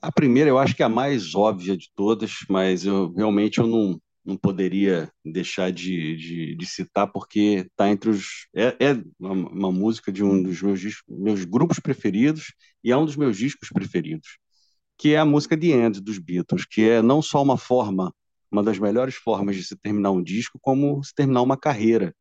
A 0.00 0.12
primeira 0.12 0.48
eu 0.48 0.58
acho 0.58 0.74
que 0.76 0.82
é 0.82 0.86
a 0.86 0.88
mais 0.88 1.34
óbvia 1.34 1.76
de 1.76 1.90
todas, 1.96 2.30
mas 2.48 2.84
eu 2.84 3.12
realmente 3.12 3.58
eu 3.58 3.66
não, 3.66 4.00
não 4.24 4.36
poderia 4.36 5.10
deixar 5.24 5.72
de, 5.72 6.16
de, 6.16 6.54
de 6.54 6.66
citar 6.66 7.10
porque 7.10 7.66
está 7.68 7.88
entre 7.88 8.10
os 8.10 8.46
é, 8.54 8.76
é 8.78 9.02
uma, 9.18 9.32
uma 9.32 9.72
música 9.72 10.12
de 10.12 10.22
um 10.22 10.40
dos 10.40 10.62
meus 10.62 10.78
discos, 10.78 11.04
meus 11.08 11.44
grupos 11.44 11.80
preferidos 11.80 12.54
e 12.84 12.92
é 12.92 12.96
um 12.96 13.04
dos 13.04 13.16
meus 13.16 13.36
discos 13.36 13.70
preferidos, 13.70 14.38
que 14.96 15.14
é 15.14 15.18
a 15.18 15.24
música 15.24 15.58
The 15.58 15.66
End 15.66 16.00
dos 16.00 16.18
Beatles, 16.18 16.64
que 16.64 16.88
é 16.88 17.02
não 17.02 17.20
só 17.20 17.42
uma 17.42 17.58
forma, 17.58 18.14
uma 18.48 18.62
das 18.62 18.78
melhores 18.78 19.16
formas 19.16 19.56
de 19.56 19.64
se 19.64 19.74
terminar 19.74 20.12
um 20.12 20.22
disco, 20.22 20.56
como 20.62 21.02
se 21.02 21.12
terminar 21.12 21.42
uma 21.42 21.56
carreira. 21.56 22.14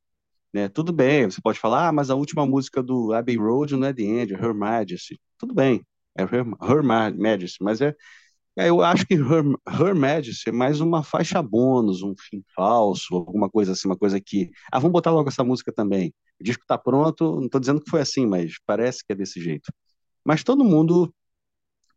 Né? 0.54 0.70
Tudo 0.70 0.94
bem, 0.94 1.26
você 1.30 1.42
pode 1.42 1.60
falar, 1.60 1.88
ah, 1.90 1.92
mas 1.92 2.10
a 2.10 2.16
última 2.16 2.46
música 2.46 2.82
do 2.84 3.14
Abbey 3.14 3.38
Road 3.38 3.76
não 3.76 3.88
é 3.88 3.94
The 3.94 4.04
End, 4.04 4.34
é 4.34 4.38
Her 4.38 4.54
Majesty. 4.54 5.20
Tudo 5.38 5.54
bem, 5.54 5.84
é 6.18 6.24
Her, 6.24 6.46
Her 6.62 6.84
Ma- 6.84 7.12
Majesty, 7.12 7.58
mas 7.64 7.82
é, 7.82 7.96
é, 8.58 8.70
eu 8.70 8.82
acho 8.84 9.06
que 9.08 9.16
Her, 9.16 9.44
Her 9.68 9.96
Majesty 9.96 10.50
é 10.50 10.52
mais 10.54 10.82
uma 10.82 11.04
faixa 11.04 11.42
bônus, 11.44 12.04
um 12.04 12.16
fim 12.20 12.44
falso, 12.56 13.16
alguma 13.16 13.50
coisa 13.50 13.74
assim, 13.74 13.88
uma 13.88 13.98
coisa 13.98 14.20
que, 14.22 14.52
ah, 14.72 14.80
vamos 14.80 14.94
botar 14.94 15.12
logo 15.12 15.30
essa 15.30 15.44
música 15.44 15.72
também. 15.74 16.14
O 16.40 16.44
disco 16.44 16.64
está 16.64 16.78
pronto, 16.78 17.36
não 17.38 17.46
estou 17.48 17.60
dizendo 17.62 17.82
que 17.82 17.90
foi 17.90 18.02
assim, 18.02 18.26
mas 18.28 18.54
parece 18.66 19.06
que 19.06 19.14
é 19.14 19.16
desse 19.16 19.42
jeito. 19.42 19.72
Mas 20.26 20.44
todo 20.44 20.64
mundo 20.66 21.14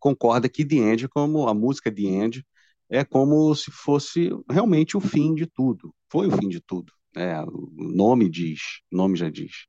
concorda 0.01 0.49
que 0.49 0.65
The 0.65 0.77
End, 0.77 1.09
como 1.09 1.49
a 1.49 1.55
música 1.55 1.93
The 1.95 2.03
End, 2.03 2.47
é 2.91 3.05
como 3.05 3.55
se 3.55 3.71
fosse 3.71 4.31
realmente 4.51 4.97
o 4.97 5.01
fim 5.01 5.35
de 5.35 5.47
tudo. 5.47 5.95
Foi 6.11 6.27
o 6.29 6.33
fim 6.33 6.49
de 6.49 6.61
tudo. 6.61 6.93
Né? 7.17 7.43
o 7.45 7.71
nome 7.77 8.29
diz, 8.29 8.61
nome 8.93 9.17
já 9.17 9.31
diz. 9.31 9.67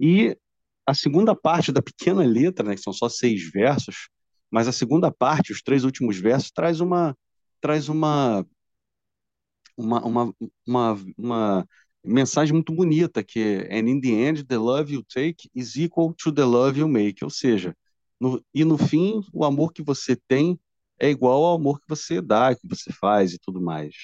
E 0.00 0.36
a 0.86 0.94
segunda 0.94 1.34
parte 1.34 1.70
da 1.72 1.82
pequena 1.82 2.24
letra, 2.24 2.66
né, 2.66 2.74
que 2.74 2.80
são 2.82 2.92
só 2.92 3.08
seis 3.08 3.50
versos, 3.50 4.08
mas 4.50 4.66
a 4.66 4.72
segunda 4.72 5.10
parte, 5.10 5.52
os 5.52 5.62
três 5.62 5.84
últimos 5.84 6.18
versos, 6.18 6.50
traz 6.50 6.80
uma 6.80 7.16
traz 7.60 7.88
uma 7.88 8.46
uma, 9.76 10.04
uma, 10.04 10.34
uma, 10.66 10.98
uma 11.16 11.68
mensagem 12.04 12.52
muito 12.52 12.72
bonita, 12.74 13.22
que 13.22 13.40
é 13.68 13.78
And 13.78 13.88
in 13.88 14.00
the 14.00 14.08
end, 14.08 14.44
the 14.44 14.58
love 14.58 14.92
you 14.92 15.04
take 15.04 15.48
is 15.54 15.76
equal 15.76 16.12
to 16.14 16.32
the 16.32 16.44
love 16.44 16.78
you 16.78 16.88
make. 16.88 17.22
Ou 17.24 17.30
seja, 17.30 17.76
no, 18.20 18.42
e 18.52 18.64
no 18.64 18.76
fim, 18.76 19.22
o 19.32 19.44
amor 19.44 19.72
que 19.72 19.82
você 19.82 20.16
tem 20.16 20.58
é 20.98 21.08
igual 21.08 21.44
ao 21.44 21.54
amor 21.54 21.80
que 21.80 21.86
você 21.88 22.20
dá, 22.20 22.54
que 22.54 22.66
você 22.66 22.92
faz 22.92 23.32
e 23.32 23.38
tudo 23.38 23.60
mais. 23.60 23.94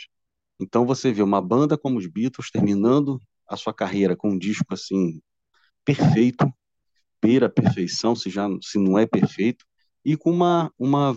Então 0.65 0.87
você 0.87 1.13
vê 1.13 1.23
uma 1.23 1.43
banda 1.43 1.77
como 1.77 1.99
os 1.99 2.07
Beatles 2.07 2.51
terminando 2.51 3.21
a 3.47 3.57
sua 3.57 3.75
carreira 3.75 4.17
com 4.17 4.31
um 4.31 4.39
disco 4.39 4.73
assim 4.73 5.21
perfeito, 5.85 6.51
beira 7.23 7.47
a 7.47 7.51
perfeição, 7.51 8.17
se 8.17 8.31
já 8.31 8.49
se 8.63 8.79
não 8.79 8.99
é 8.99 9.07
perfeito, 9.07 9.67
e 10.05 10.17
com 10.17 10.31
uma, 10.31 10.73
uma 10.79 11.15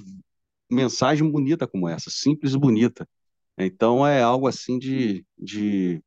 mensagem 0.70 1.30
bonita 1.32 1.66
como 1.68 1.88
essa, 1.88 2.10
simples 2.10 2.54
e 2.54 2.58
bonita. 2.58 3.08
Então 3.58 4.06
é 4.06 4.22
algo 4.22 4.48
assim 4.48 4.78
de, 4.78 5.26
de, 5.38 6.04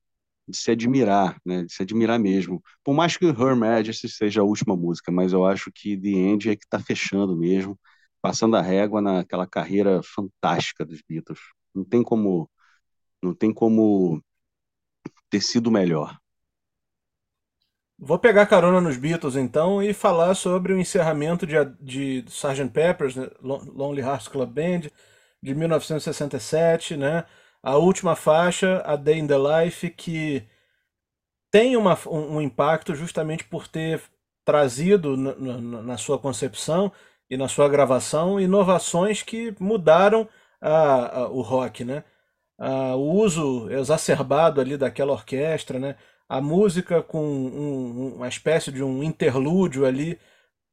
de, 0.49 0.57
se 0.57 0.71
admirar, 0.73 1.41
né? 1.45 1.65
De 1.65 1.73
se 1.73 1.83
admirar 1.83 2.19
mesmo. 2.19 2.63
Por 2.85 2.95
mais 2.95 3.17
que 3.17 3.25
Her 3.27 3.57
Majesty 3.57 4.09
seja 4.09 4.43
a 4.43 4.45
última 4.45 4.77
música, 4.77 5.11
mas 5.11 5.33
eu 5.33 5.47
acho 5.47 5.71
que 5.75 5.97
The 5.97 6.09
End 6.11 6.51
é 6.51 6.57
que 6.57 6.65
está 6.65 6.79
fechando 6.79 7.37
mesmo, 7.37 7.79
passando 8.23 8.57
a 8.57 8.63
régua 8.63 9.01
naquela 9.01 9.47
carreira 9.47 10.03
fantástica 10.05 10.85
dos 10.85 11.03
Beatles. 11.09 11.41
Não 11.75 11.85
tem 11.85 12.03
como, 12.03 12.51
não 13.23 13.35
tem 13.35 13.53
como 13.53 14.23
ter 15.29 15.41
sido 15.41 15.71
melhor. 15.71 16.19
Vou 18.03 18.19
pegar 18.19 18.47
carona 18.47 18.81
nos 18.81 18.97
Beatles 18.97 19.37
então 19.37 19.83
e 19.83 19.93
falar 19.93 20.35
sobre 20.35 20.73
o 20.73 20.81
encerramento 20.81 21.47
de, 21.47 21.55
de 21.81 22.25
Sgt. 22.29 22.71
Pepper's 22.71 23.15
né, 23.15 23.29
Lonely 23.43 24.01
Hearts 24.01 24.27
Club 24.27 24.49
Band 24.51 24.89
de 25.43 25.55
1967, 25.55 26.97
né? 26.97 27.25
A 27.63 27.77
última 27.77 28.17
faixa, 28.17 28.83
A 28.87 28.97
Day 28.97 29.19
in 29.19 29.27
the 29.27 29.37
Life, 29.37 29.91
que 29.91 30.49
tem 31.51 31.77
uma, 31.77 31.99
um, 32.09 32.41
impacto 32.41 32.95
justamente 32.95 33.45
por 33.45 33.69
ter 33.69 34.01
trazido 34.45 35.17
na, 35.17 35.99
sua 35.99 36.19
concepção 36.19 36.91
e 37.29 37.37
na 37.37 37.49
sua 37.49 37.69
gravação 37.69 38.41
inovações 38.41 39.23
que 39.23 39.55
mudaram 39.61 40.29
a, 40.61 41.19
a, 41.21 41.29
o 41.29 41.43
rock, 41.43 41.85
né? 41.85 42.03
A, 42.61 42.95
o 42.95 43.11
uso 43.15 43.71
exacerbado 43.71 44.61
ali 44.61 44.77
daquela 44.77 45.13
orquestra, 45.13 45.79
né? 45.79 45.97
a 46.31 46.41
música 46.41 47.03
com 47.03 47.25
um, 47.27 48.15
uma 48.15 48.29
espécie 48.29 48.71
de 48.71 48.85
um 48.85 49.03
interlúdio 49.03 49.85
ali 49.85 50.17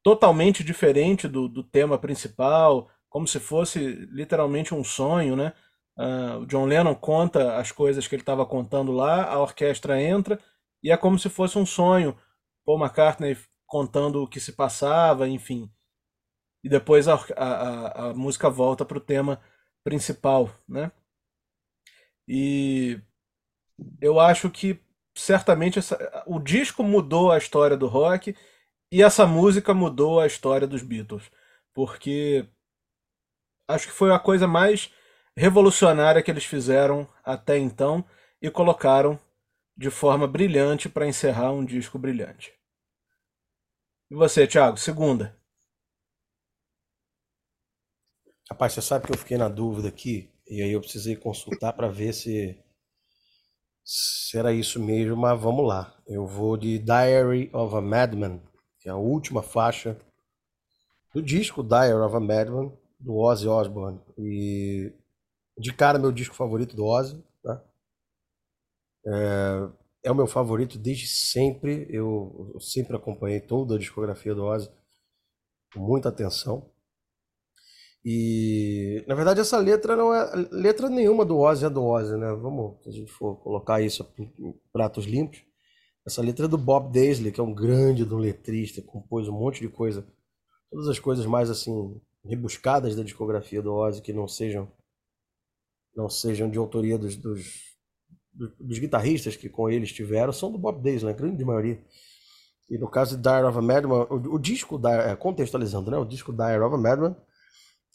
totalmente 0.04 0.62
diferente 0.62 1.26
do, 1.26 1.48
do 1.48 1.64
tema 1.64 1.98
principal, 1.98 2.88
como 3.08 3.26
se 3.26 3.40
fosse 3.40 3.80
literalmente 4.12 4.72
um 4.72 4.84
sonho, 4.84 5.34
né? 5.34 5.52
Uh, 5.98 6.46
John 6.46 6.64
Lennon 6.66 6.94
conta 6.94 7.56
as 7.56 7.72
coisas 7.72 8.06
que 8.06 8.14
ele 8.14 8.22
estava 8.22 8.46
contando 8.46 8.92
lá, 8.92 9.24
a 9.24 9.40
orquestra 9.40 10.00
entra 10.00 10.38
e 10.80 10.92
é 10.92 10.96
como 10.96 11.18
se 11.18 11.28
fosse 11.28 11.58
um 11.58 11.66
sonho. 11.66 12.16
Paul 12.64 12.78
McCartney 12.78 13.36
contando 13.66 14.22
o 14.22 14.28
que 14.28 14.38
se 14.38 14.52
passava, 14.52 15.28
enfim. 15.28 15.68
E 16.62 16.68
depois 16.68 17.08
a, 17.08 17.14
a, 17.36 18.10
a 18.10 18.14
música 18.14 18.48
volta 18.48 18.84
para 18.84 18.98
o 18.98 19.00
tema 19.00 19.40
principal, 19.82 20.50
né? 20.68 20.92
E 22.28 23.00
eu 24.00 24.20
acho 24.20 24.50
que 24.50 24.80
certamente 25.14 25.78
essa, 25.78 26.24
o 26.26 26.38
disco 26.38 26.82
mudou 26.84 27.32
a 27.32 27.38
história 27.38 27.76
do 27.76 27.86
rock 27.86 28.36
e 28.92 29.02
essa 29.02 29.26
música 29.26 29.72
mudou 29.74 30.20
a 30.20 30.26
história 30.26 30.66
dos 30.66 30.82
Beatles, 30.82 31.30
porque 31.74 32.46
acho 33.66 33.86
que 33.86 33.92
foi 33.92 34.12
a 34.12 34.18
coisa 34.18 34.46
mais 34.46 34.92
revolucionária 35.36 36.22
que 36.22 36.30
eles 36.30 36.44
fizeram 36.44 37.08
até 37.24 37.58
então 37.58 38.04
e 38.42 38.50
colocaram 38.50 39.18
de 39.76 39.90
forma 39.90 40.26
brilhante 40.26 40.88
para 40.88 41.06
encerrar 41.06 41.52
um 41.52 41.64
disco 41.64 41.98
brilhante. 41.98 42.52
E 44.10 44.14
você, 44.14 44.46
Thiago, 44.46 44.76
segunda? 44.76 45.38
Rapaz, 48.50 48.72
você 48.72 48.82
sabe 48.82 49.06
que 49.06 49.12
eu 49.12 49.18
fiquei 49.18 49.36
na 49.36 49.48
dúvida 49.48 49.88
aqui 49.88 50.30
e 50.48 50.62
aí 50.62 50.72
eu 50.72 50.80
precisei 50.80 51.16
consultar 51.16 51.72
para 51.72 51.88
ver 51.88 52.12
se 52.12 52.58
se 53.84 54.36
era 54.36 54.52
isso 54.52 54.78
mesmo, 54.78 55.16
mas 55.16 55.40
vamos 55.40 55.66
lá. 55.66 55.96
Eu 56.06 56.26
vou 56.26 56.58
de 56.58 56.78
Diary 56.78 57.48
of 57.54 57.74
a 57.74 57.80
Madman, 57.80 58.42
que 58.78 58.88
é 58.88 58.92
a 58.92 58.96
última 58.96 59.42
faixa 59.42 59.98
do 61.14 61.22
disco 61.22 61.62
Diary 61.62 61.94
of 61.94 62.14
a 62.14 62.20
Madman, 62.20 62.70
do 63.00 63.16
Ozzy 63.16 63.48
Osbourne. 63.48 63.98
E 64.18 64.92
de 65.56 65.72
cara, 65.72 65.98
meu 65.98 66.12
disco 66.12 66.34
favorito 66.34 66.76
do 66.76 66.84
Ozzy. 66.84 67.22
Tá? 67.42 67.64
É, 69.06 69.68
é 70.04 70.10
o 70.10 70.14
meu 70.14 70.26
favorito 70.26 70.78
desde 70.78 71.06
sempre. 71.06 71.86
Eu, 71.88 72.50
eu 72.54 72.60
sempre 72.60 72.94
acompanhei 72.94 73.40
toda 73.40 73.76
a 73.76 73.78
discografia 73.78 74.34
do 74.34 74.44
Ozzy 74.44 74.70
com 75.72 75.80
muita 75.80 76.10
atenção. 76.10 76.70
E, 78.10 79.04
na 79.06 79.14
verdade, 79.14 79.40
essa 79.40 79.58
letra 79.58 79.94
não 79.94 80.14
é 80.14 80.48
letra 80.50 80.88
nenhuma 80.88 81.26
do 81.26 81.36
Ozzy 81.36 81.66
é 81.66 81.68
do 81.68 81.84
Ozzy, 81.84 82.16
né? 82.16 82.32
Vamos, 82.32 82.82
se 82.82 82.88
a 82.88 82.92
gente 82.92 83.12
for 83.12 83.36
colocar 83.36 83.82
isso 83.82 84.10
em 84.18 84.58
pratos 84.72 85.04
limpos. 85.04 85.44
Essa 86.06 86.22
letra 86.22 86.46
é 86.46 86.48
do 86.48 86.56
Bob 86.56 86.90
Daisley, 86.90 87.30
que 87.30 87.38
é 87.38 87.42
um 87.42 87.52
grande 87.52 88.06
do 88.06 88.16
letrista, 88.16 88.80
compôs 88.80 89.28
um 89.28 89.38
monte 89.38 89.60
de 89.60 89.68
coisa. 89.68 90.06
Todas 90.70 90.88
as 90.88 90.98
coisas 90.98 91.26
mais 91.26 91.50
assim 91.50 92.00
rebuscadas 92.24 92.96
da 92.96 93.02
discografia 93.02 93.60
do 93.60 93.74
Ozzy 93.74 94.00
que 94.00 94.14
não 94.14 94.26
sejam 94.26 94.72
não 95.94 96.08
sejam 96.08 96.48
de 96.48 96.56
autoria 96.56 96.96
dos, 96.96 97.14
dos, 97.14 97.76
dos 98.32 98.78
guitarristas 98.78 99.36
que 99.36 99.50
com 99.50 99.68
ele 99.68 99.84
estiveram, 99.84 100.32
são 100.32 100.50
do 100.50 100.56
Bob 100.56 100.82
Daisley, 100.82 101.12
a 101.12 101.16
grande 101.16 101.44
maioria. 101.44 101.78
E 102.70 102.78
no 102.78 102.88
caso 102.88 103.18
de 103.18 103.22
Dire 103.22 103.44
of 103.44 103.58
a 103.58 103.60
Madman, 103.60 104.06
o, 104.08 104.36
o 104.36 104.38
disco, 104.38 104.80
é, 104.88 105.14
contextualizando, 105.14 105.90
né? 105.90 105.98
O 105.98 106.06
disco 106.06 106.32
Dire 106.32 106.60
of 106.60 106.74
a 106.74 106.78
Madman 106.78 107.14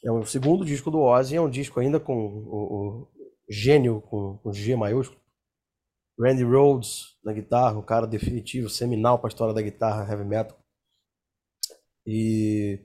é 0.04 0.12
o 0.12 0.26
segundo 0.26 0.66
disco 0.66 0.92
do 0.92 1.00
Ozzy, 1.00 1.36
é 1.36 1.42
um 1.42 1.50
disco 1.50 1.80
ainda 1.80 2.00
com 2.00 2.14
o, 2.14 3.04
o 3.06 3.08
gênio, 3.50 4.02
com, 4.02 4.38
com 4.38 4.52
G 4.52 4.76
maiúsculo. 4.76 5.22
Randy 6.20 6.44
Rhodes 6.44 7.18
na 7.24 7.34
guitarra, 7.34 7.78
o 7.78 7.84
cara 7.84 8.06
definitivo, 8.06 8.70
seminal 8.70 9.18
para 9.18 9.28
a 9.28 9.32
história 9.32 9.54
da 9.54 9.62
guitarra 9.62 10.08
heavy 10.12 10.26
metal. 10.26 10.58
E 12.06 12.80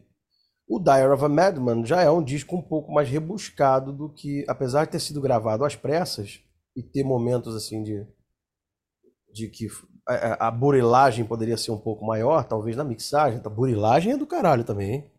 o 0.67 0.79
Dire 0.79 1.09
of 1.09 1.25
a 1.25 1.29
Madman 1.29 1.85
já 1.85 2.03
é 2.03 2.11
um 2.11 2.23
disco 2.23 2.57
um 2.57 2.63
pouco 2.63 2.93
mais 2.93 3.09
rebuscado 3.09 3.93
do 3.93 4.09
que, 4.09 4.45
apesar 4.49 4.85
de 4.85 4.93
ter 4.93 5.01
sido 5.01 5.21
gravado 5.21 5.65
às 5.65 5.75
pressas 5.75 6.41
e 6.77 6.83
ter 6.83 7.03
momentos 7.03 7.55
assim 7.55 7.83
de, 7.83 8.07
de 9.33 9.49
que 9.49 9.67
a, 10.07 10.49
a 10.49 10.51
burilagem 10.51 11.25
poderia 11.25 11.57
ser 11.57 11.73
um 11.73 11.81
pouco 11.81 12.05
maior, 12.07 12.45
talvez 12.45 12.77
na 12.77 12.85
mixagem. 12.85 13.41
A 13.45 13.49
burilagem 13.49 14.13
é 14.13 14.17
do 14.17 14.27
caralho 14.27 14.65
também, 14.65 14.93
hein? 14.93 15.13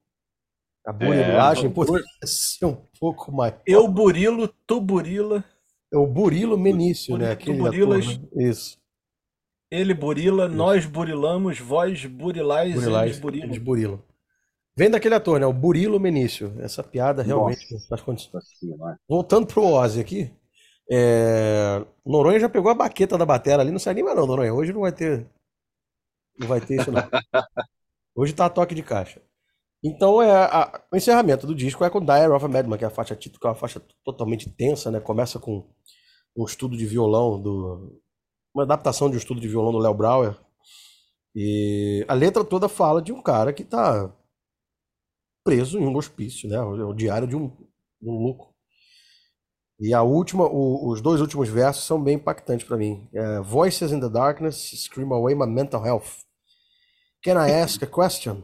A 0.86 0.94
burilagem 0.94 1.68
é, 1.68 1.70
poderia 1.70 2.06
ser 2.24 2.66
um 2.66 2.78
pouco 3.00 3.32
mais. 3.32 3.54
Eu 3.66 3.88
burilo, 3.88 4.48
tu 4.66 4.80
burila. 4.82 5.44
É 5.92 5.98
o 5.98 6.06
Burilo 6.06 6.58
Menício, 6.58 7.18
né? 7.18 7.32
Aquele 7.32 7.58
tu 7.58 7.64
burilas. 7.64 8.08
Ator, 8.08 8.20
né? 8.34 8.50
Isso. 8.50 8.78
Ele 9.72 9.94
burila, 9.94 10.46
Isso. 10.46 10.56
nós 10.56 10.86
burilamos, 10.86 11.60
vós 11.60 12.06
burilais, 12.06 12.74
burilais 12.74 13.12
eles 13.12 13.20
burilam. 13.20 13.48
Eles 13.48 13.58
burilam. 13.58 14.04
Vem 14.76 14.90
daquele 14.90 15.16
ator, 15.16 15.40
né? 15.40 15.46
O 15.46 15.54
Burilo 15.54 16.00
Menício. 16.00 16.56
Essa 16.60 16.82
piada 16.82 17.22
realmente 17.22 17.68
faz 17.88 18.02
condições. 18.02 18.46
Voltando 19.08 19.46
pro 19.46 19.66
Ozzy 19.66 20.00
aqui. 20.00 20.32
É... 20.90 21.86
Noronha 22.06 22.40
já 22.40 22.50
pegou 22.50 22.72
a 22.72 22.76
baqueta 22.76 23.18
da 23.18 23.26
batera 23.26 23.62
ali, 23.62 23.72
não 23.72 23.78
se 23.78 23.90
anima 23.90 24.16
não, 24.16 24.26
Noronha. 24.26 24.54
Hoje 24.54 24.72
não 24.72 24.82
vai 24.82 24.92
ter. 24.92 25.28
Não 26.40 26.48
vai 26.48 26.62
ter 26.62 26.80
isso, 26.80 26.92
não. 26.92 27.02
Hoje 28.16 28.34
tá 28.34 28.46
a 28.46 28.50
toque 28.50 28.74
de 28.74 28.82
caixa. 28.82 29.22
Então, 29.84 30.22
é, 30.22 30.32
a, 30.32 30.82
o 30.92 30.98
encerramento 30.98 31.48
do 31.48 31.56
disco 31.56 31.84
é 31.84 31.90
com 31.90 32.00
Dire 32.00 32.30
of 32.30 32.44
a 32.44 32.48
Madman, 32.48 32.78
que 32.78 32.84
é 32.84 32.88
a 32.88 32.92
faixa 32.92 33.16
título, 33.16 33.40
que 33.40 33.48
é 33.48 33.50
uma 33.50 33.56
faixa 33.56 33.82
totalmente 34.04 34.50
tensa, 34.50 34.92
né? 34.92 35.00
Começa 35.00 35.40
com 35.40 35.66
um 36.36 36.46
estudo 36.46 36.78
de 36.78 36.86
violão 36.86 37.42
do 37.42 38.02
uma 38.54 38.64
adaptação 38.64 39.10
de 39.10 39.16
um 39.16 39.20
estudo 39.20 39.40
de 39.40 39.48
violão 39.48 39.72
do 39.72 39.78
Léo 39.78 39.94
Brauer. 39.94 40.36
E 41.36 42.04
a 42.08 42.14
letra 42.14 42.44
toda 42.44 42.68
fala 42.68 43.02
de 43.02 43.12
um 43.14 43.22
cara 43.22 43.54
que 43.54 43.62
está 43.64 44.14
preso 45.44 45.80
em 45.80 45.86
um 45.86 45.96
hospício, 45.96 46.50
né? 46.50 46.60
O, 46.60 46.90
o 46.90 46.94
diário 46.94 47.28
de 47.28 47.36
um, 47.36 47.48
de 47.48 48.10
um 48.10 48.24
louco. 48.24 48.54
E 49.80 49.94
a 49.94 50.02
última, 50.04 50.46
o, 50.46 50.90
os 50.90 51.00
dois 51.00 51.22
últimos 51.22 51.48
versos 51.48 51.86
são 51.86 52.04
bem 52.04 52.16
impactantes 52.16 52.68
para 52.68 52.76
mim. 52.76 53.08
É, 53.14 53.40
Voices 53.40 53.92
in 53.92 54.00
the 54.02 54.10
darkness 54.10 54.72
scream 54.84 55.14
away 55.14 55.34
my 55.34 55.48
mental 55.48 55.82
health. 55.86 56.26
Can 57.24 57.34
I 57.34 57.52
ask 57.52 57.82
a 57.82 57.88
question? 57.88 58.44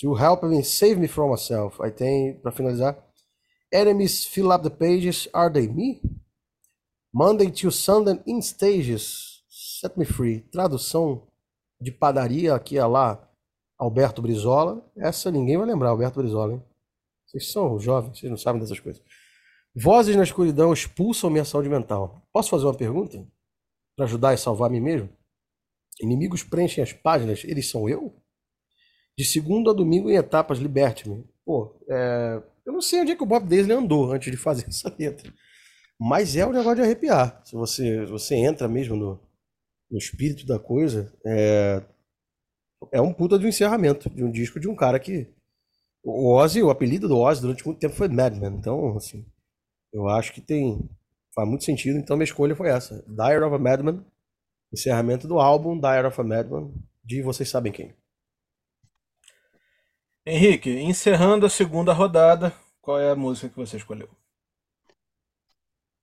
To 0.00 0.14
help 0.14 0.42
me 0.42 0.62
save 0.62 0.96
me 0.96 1.08
from 1.08 1.30
myself. 1.30 1.82
Aí 1.82 1.90
tem, 1.90 2.34
para 2.40 2.52
finalizar, 2.52 2.96
Enemies 3.72 4.24
fill 4.24 4.52
up 4.52 4.62
the 4.62 4.70
pages, 4.70 5.28
are 5.32 5.52
they 5.52 5.66
me? 5.66 6.00
Monday 7.12 7.50
to 7.50 7.70
Sunday 7.70 8.20
in 8.26 8.40
stages, 8.40 9.42
set 9.48 9.98
me 9.98 10.04
free. 10.04 10.40
Tradução 10.40 11.26
de 11.80 11.90
padaria 11.90 12.54
aqui 12.54 12.78
é 12.78 12.84
lá, 12.84 13.28
Alberto 13.78 14.22
Brizola. 14.22 14.84
Essa 14.96 15.30
ninguém 15.30 15.56
vai 15.56 15.66
lembrar, 15.66 15.90
Alberto 15.90 16.20
Brizola, 16.20 16.54
hein? 16.54 16.62
Vocês 17.26 17.50
são 17.50 17.78
jovens, 17.78 18.18
vocês 18.18 18.30
não 18.30 18.38
sabem 18.38 18.60
dessas 18.60 18.78
coisas. 18.78 19.02
Vozes 19.74 20.14
na 20.14 20.22
escuridão 20.22 20.72
expulsam 20.72 21.28
minha 21.28 21.44
saúde 21.44 21.68
mental. 21.68 22.22
Posso 22.32 22.50
fazer 22.50 22.64
uma 22.64 22.74
pergunta? 22.74 23.26
para 23.96 24.04
ajudar 24.04 24.34
e 24.34 24.38
salvar 24.38 24.68
a 24.68 24.72
mim 24.72 24.80
mesmo? 24.80 25.08
Inimigos 26.00 26.42
preenchem 26.42 26.84
as 26.84 26.92
páginas, 26.92 27.42
eles 27.44 27.70
são 27.70 27.88
eu? 27.88 28.14
De 29.18 29.24
segundo 29.24 29.70
a 29.70 29.72
domingo 29.72 30.10
em 30.10 30.16
etapas, 30.16 30.58
liberte-me. 30.58 31.24
Pô, 31.44 31.74
é... 31.88 32.42
eu 32.64 32.72
não 32.72 32.82
sei 32.82 33.00
onde 33.00 33.12
é 33.12 33.16
que 33.16 33.22
o 33.22 33.26
Bob 33.26 33.48
Daisley 33.48 33.76
andou 33.76 34.12
antes 34.12 34.30
de 34.30 34.36
fazer 34.36 34.66
essa 34.68 34.94
letra. 34.98 35.32
Mas 35.98 36.36
é 36.36 36.46
um 36.46 36.52
negócio 36.52 36.76
de 36.76 36.82
arrepiar. 36.82 37.40
Se 37.44 37.54
você, 37.54 38.04
você 38.04 38.34
entra 38.34 38.68
mesmo 38.68 38.96
no, 38.96 39.20
no 39.90 39.98
espírito 39.98 40.46
da 40.46 40.58
coisa, 40.58 41.12
é... 41.24 41.82
é 42.92 43.00
um 43.00 43.12
puta 43.12 43.38
de 43.38 43.46
um 43.46 43.48
encerramento 43.48 44.10
de 44.10 44.22
um 44.22 44.30
disco 44.30 44.60
de 44.60 44.68
um 44.68 44.74
cara 44.74 44.98
que. 44.98 45.26
O 46.04 46.32
Ozzy, 46.34 46.62
o 46.62 46.70
apelido 46.70 47.08
do 47.08 47.18
Ozzy 47.18 47.40
durante 47.40 47.66
muito 47.66 47.80
tempo 47.80 47.94
foi 47.94 48.06
Madman. 48.08 48.54
Então, 48.54 48.96
assim, 48.96 49.26
eu 49.92 50.08
acho 50.08 50.32
que 50.32 50.40
tem. 50.40 50.88
Faz 51.34 51.48
muito 51.48 51.64
sentido. 51.64 51.98
Então, 51.98 52.16
minha 52.16 52.24
escolha 52.24 52.54
foi 52.54 52.68
essa: 52.68 53.04
Diary 53.08 53.44
of 53.44 53.54
a 53.54 53.58
Madman 53.58 54.04
Encerramento 54.72 55.28
do 55.28 55.38
álbum 55.38 55.78
Diary 55.78 56.06
of 56.06 56.20
a 56.20 56.24
Madman, 56.24 56.72
de 57.04 57.22
vocês 57.22 57.48
sabem 57.48 57.72
quem. 57.72 57.94
Henrique, 60.28 60.70
encerrando 60.70 61.46
a 61.46 61.48
segunda 61.48 61.92
rodada, 61.92 62.52
qual 62.80 62.98
é 62.98 63.12
a 63.12 63.14
música 63.14 63.48
que 63.48 63.54
você 63.54 63.76
escolheu? 63.76 64.10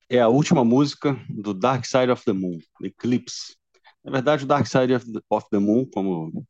É 0.08 0.18
a 0.18 0.28
última 0.28 0.64
música 0.64 1.14
do 1.28 1.52
Dark 1.52 1.84
Side 1.84 2.10
of 2.10 2.24
the 2.24 2.32
Moon, 2.32 2.58
Eclipse. 2.82 3.54
Na 4.02 4.10
verdade, 4.10 4.44
o 4.44 4.46
Dark 4.46 4.66
Side 4.66 4.94
of 4.94 5.04
the, 5.50 5.58
Moon, 5.58 5.84
como, 5.92 6.46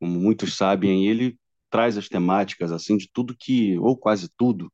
como 0.00 0.18
muitos 0.18 0.56
sabem, 0.56 1.06
ele 1.06 1.38
traz 1.70 1.96
as 1.96 2.08
temáticas 2.08 2.72
assim 2.72 2.96
de 2.96 3.08
tudo 3.12 3.36
que, 3.38 3.78
ou 3.78 3.96
quase 3.96 4.28
tudo, 4.36 4.72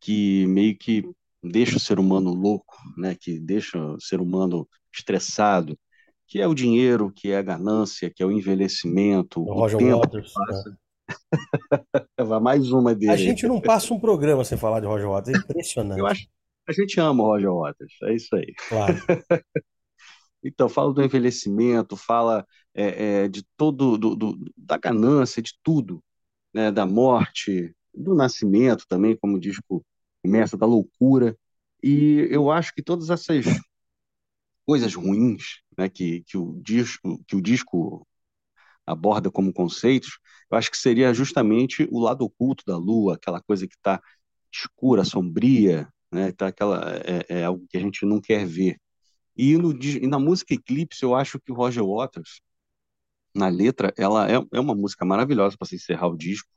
que 0.00 0.46
meio 0.46 0.78
que 0.78 1.06
deixa 1.42 1.76
o 1.76 1.80
ser 1.80 1.98
humano 1.98 2.32
louco, 2.32 2.78
né? 2.96 3.14
que 3.14 3.38
deixa 3.38 3.78
o 3.78 4.00
ser 4.00 4.22
humano 4.22 4.66
estressado, 4.90 5.78
que 6.26 6.40
é 6.40 6.48
o 6.48 6.54
dinheiro, 6.54 7.12
que 7.14 7.30
é 7.30 7.36
a 7.36 7.42
ganância, 7.42 8.10
que 8.10 8.22
é 8.22 8.26
o 8.26 8.32
envelhecimento, 8.32 9.42
o, 9.42 9.52
Roger 9.52 9.78
tempo 9.78 9.98
Waters. 9.98 10.32
É. 10.50 10.89
Vai 12.18 12.40
mais 12.40 12.70
uma 12.70 12.94
dele. 12.94 13.12
A 13.12 13.16
gente 13.16 13.46
não 13.46 13.60
passa 13.60 13.92
um 13.92 14.00
programa 14.00 14.44
sem 14.44 14.58
falar 14.58 14.80
de 14.80 14.86
Roger 14.86 15.08
Waters, 15.08 15.36
é 15.36 15.40
impressionante. 15.40 15.98
Eu 15.98 16.06
acho, 16.06 16.26
a 16.68 16.72
gente 16.72 17.00
ama 17.00 17.22
o 17.22 17.26
Roger 17.26 17.52
Waters, 17.52 17.94
é 18.04 18.14
isso 18.14 18.34
aí. 18.36 18.54
Claro. 18.68 18.94
então, 20.44 20.68
fala 20.68 20.92
do 20.92 21.02
envelhecimento, 21.02 21.96
fala 21.96 22.46
é, 22.74 23.24
é, 23.24 23.28
de 23.28 23.42
todo, 23.56 23.98
do, 23.98 24.14
do, 24.14 24.52
da 24.56 24.76
ganância, 24.76 25.42
de 25.42 25.52
tudo, 25.62 26.02
né, 26.52 26.70
da 26.70 26.86
morte, 26.86 27.74
do 27.94 28.14
nascimento 28.14 28.84
também, 28.88 29.16
como 29.16 29.36
o 29.36 29.40
disco 29.40 29.84
começa, 30.22 30.56
da 30.56 30.66
loucura. 30.66 31.36
E 31.82 32.28
eu 32.30 32.50
acho 32.50 32.74
que 32.74 32.82
todas 32.82 33.10
essas 33.10 33.44
coisas 34.66 34.94
ruins 34.94 35.62
né, 35.76 35.88
que, 35.88 36.22
que, 36.22 36.36
o 36.36 36.60
disco, 36.62 37.20
que 37.26 37.34
o 37.34 37.42
disco 37.42 38.06
aborda 38.86 39.30
como 39.30 39.52
conceitos, 39.52 40.18
eu 40.50 40.58
acho 40.58 40.70
que 40.70 40.76
seria 40.76 41.14
justamente 41.14 41.88
o 41.90 42.00
lado 42.00 42.24
oculto 42.24 42.64
da 42.66 42.76
Lua, 42.76 43.14
aquela 43.14 43.40
coisa 43.40 43.66
que 43.66 43.74
está 43.76 44.00
escura, 44.52 45.04
sombria, 45.04 45.88
né, 46.12 46.32
tá 46.32 46.48
aquela, 46.48 46.96
é, 46.96 47.40
é, 47.40 47.44
algo 47.44 47.66
que 47.68 47.76
a 47.76 47.80
gente 47.80 48.04
não 48.04 48.20
quer 48.20 48.46
ver. 48.46 48.78
E, 49.36 49.56
no, 49.56 49.72
e 49.72 50.06
na 50.06 50.18
música 50.18 50.54
Eclipse, 50.54 51.02
eu 51.02 51.14
acho 51.14 51.40
que 51.40 51.52
o 51.52 51.54
Roger 51.54 51.84
Waters, 51.84 52.40
na 53.34 53.48
letra, 53.48 53.92
ela 53.96 54.30
é, 54.30 54.34
é 54.52 54.60
uma 54.60 54.74
música 54.74 55.04
maravilhosa 55.04 55.56
para 55.56 55.68
se 55.68 55.76
encerrar 55.76 56.08
o 56.08 56.16
disco. 56.16 56.48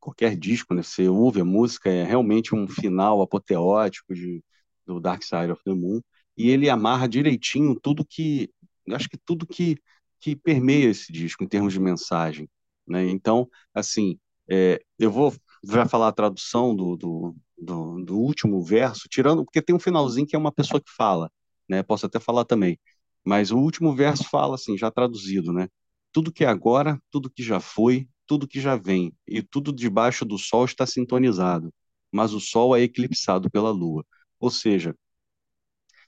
Qualquer 0.00 0.36
disco, 0.36 0.74
né, 0.74 0.82
você 0.82 1.08
ouve 1.08 1.40
a 1.40 1.44
música, 1.44 1.90
é 1.90 2.04
realmente 2.04 2.54
um 2.54 2.68
final 2.68 3.22
apoteótico 3.22 4.14
de, 4.14 4.42
do 4.86 5.00
Dark 5.00 5.22
Side 5.22 5.52
of 5.52 5.62
the 5.64 5.72
Moon 5.74 6.00
e 6.36 6.50
ele 6.50 6.68
amarra 6.68 7.08
direitinho 7.08 7.78
tudo 7.80 8.04
que, 8.04 8.50
acho 8.92 9.08
que 9.08 9.16
tudo 9.18 9.46
que, 9.46 9.76
que 10.20 10.36
permeia 10.36 10.88
esse 10.90 11.12
disco 11.12 11.44
em 11.44 11.48
termos 11.48 11.72
de 11.72 11.80
mensagem, 11.80 12.48
né? 12.86 13.08
Então, 13.08 13.48
assim, 13.74 14.18
é, 14.50 14.80
eu 14.98 15.10
vou 15.10 15.34
já 15.64 15.86
falar 15.86 16.08
a 16.08 16.12
tradução 16.12 16.74
do, 16.74 16.96
do, 16.96 17.36
do, 17.58 18.04
do, 18.04 18.18
último 18.18 18.62
verso, 18.62 19.08
tirando, 19.10 19.44
porque 19.44 19.62
tem 19.62 19.74
um 19.74 19.80
finalzinho 19.80 20.26
que 20.26 20.36
é 20.36 20.38
uma 20.38 20.52
pessoa 20.52 20.80
que 20.80 20.90
fala, 20.90 21.30
né? 21.68 21.82
Posso 21.82 22.06
até 22.06 22.20
falar 22.20 22.44
também, 22.44 22.78
mas 23.24 23.50
o 23.50 23.58
último 23.58 23.94
verso 23.94 24.24
fala 24.30 24.54
assim, 24.54 24.76
já 24.78 24.90
traduzido, 24.90 25.52
né? 25.52 25.68
Tudo 26.12 26.32
que 26.32 26.44
é 26.44 26.48
agora, 26.48 27.00
tudo 27.10 27.30
que 27.30 27.42
já 27.42 27.60
foi, 27.60 28.08
tudo 28.26 28.48
que 28.48 28.60
já 28.60 28.76
vem, 28.76 29.12
e 29.26 29.42
tudo 29.42 29.72
debaixo 29.72 30.24
do 30.24 30.38
sol 30.38 30.64
está 30.64 30.86
sintonizado, 30.86 31.72
mas 32.12 32.32
o 32.32 32.40
sol 32.40 32.76
é 32.76 32.82
eclipsado 32.82 33.50
pela 33.50 33.70
lua. 33.70 34.04
Ou 34.40 34.50
seja, 34.50 34.94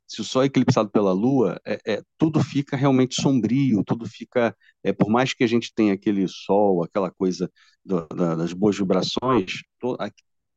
se 0.09 0.23
o 0.23 0.25
Sol 0.25 0.43
é 0.43 0.47
eclipsado 0.47 0.91
pela 0.91 1.13
Lua, 1.13 1.61
é, 1.67 1.79
é, 1.87 2.03
tudo 2.17 2.43
fica 2.43 2.77
realmente 2.77 3.21
sombrio, 3.21 3.85
tudo 3.85 4.07
fica, 4.09 4.57
é, 4.83 4.93
por 4.93 5.11
mais 5.11 5.35
que 5.35 5.45
a 5.45 5.47
gente 5.47 5.73
tenha 5.75 5.93
aquele 5.93 6.27
Sol, 6.27 6.83
aquela 6.83 7.11
coisa 7.11 7.51
do, 7.85 8.07
da, 8.09 8.35
das 8.35 8.53
boas 8.55 8.77
vibrações, 8.79 9.63
to, 9.79 9.97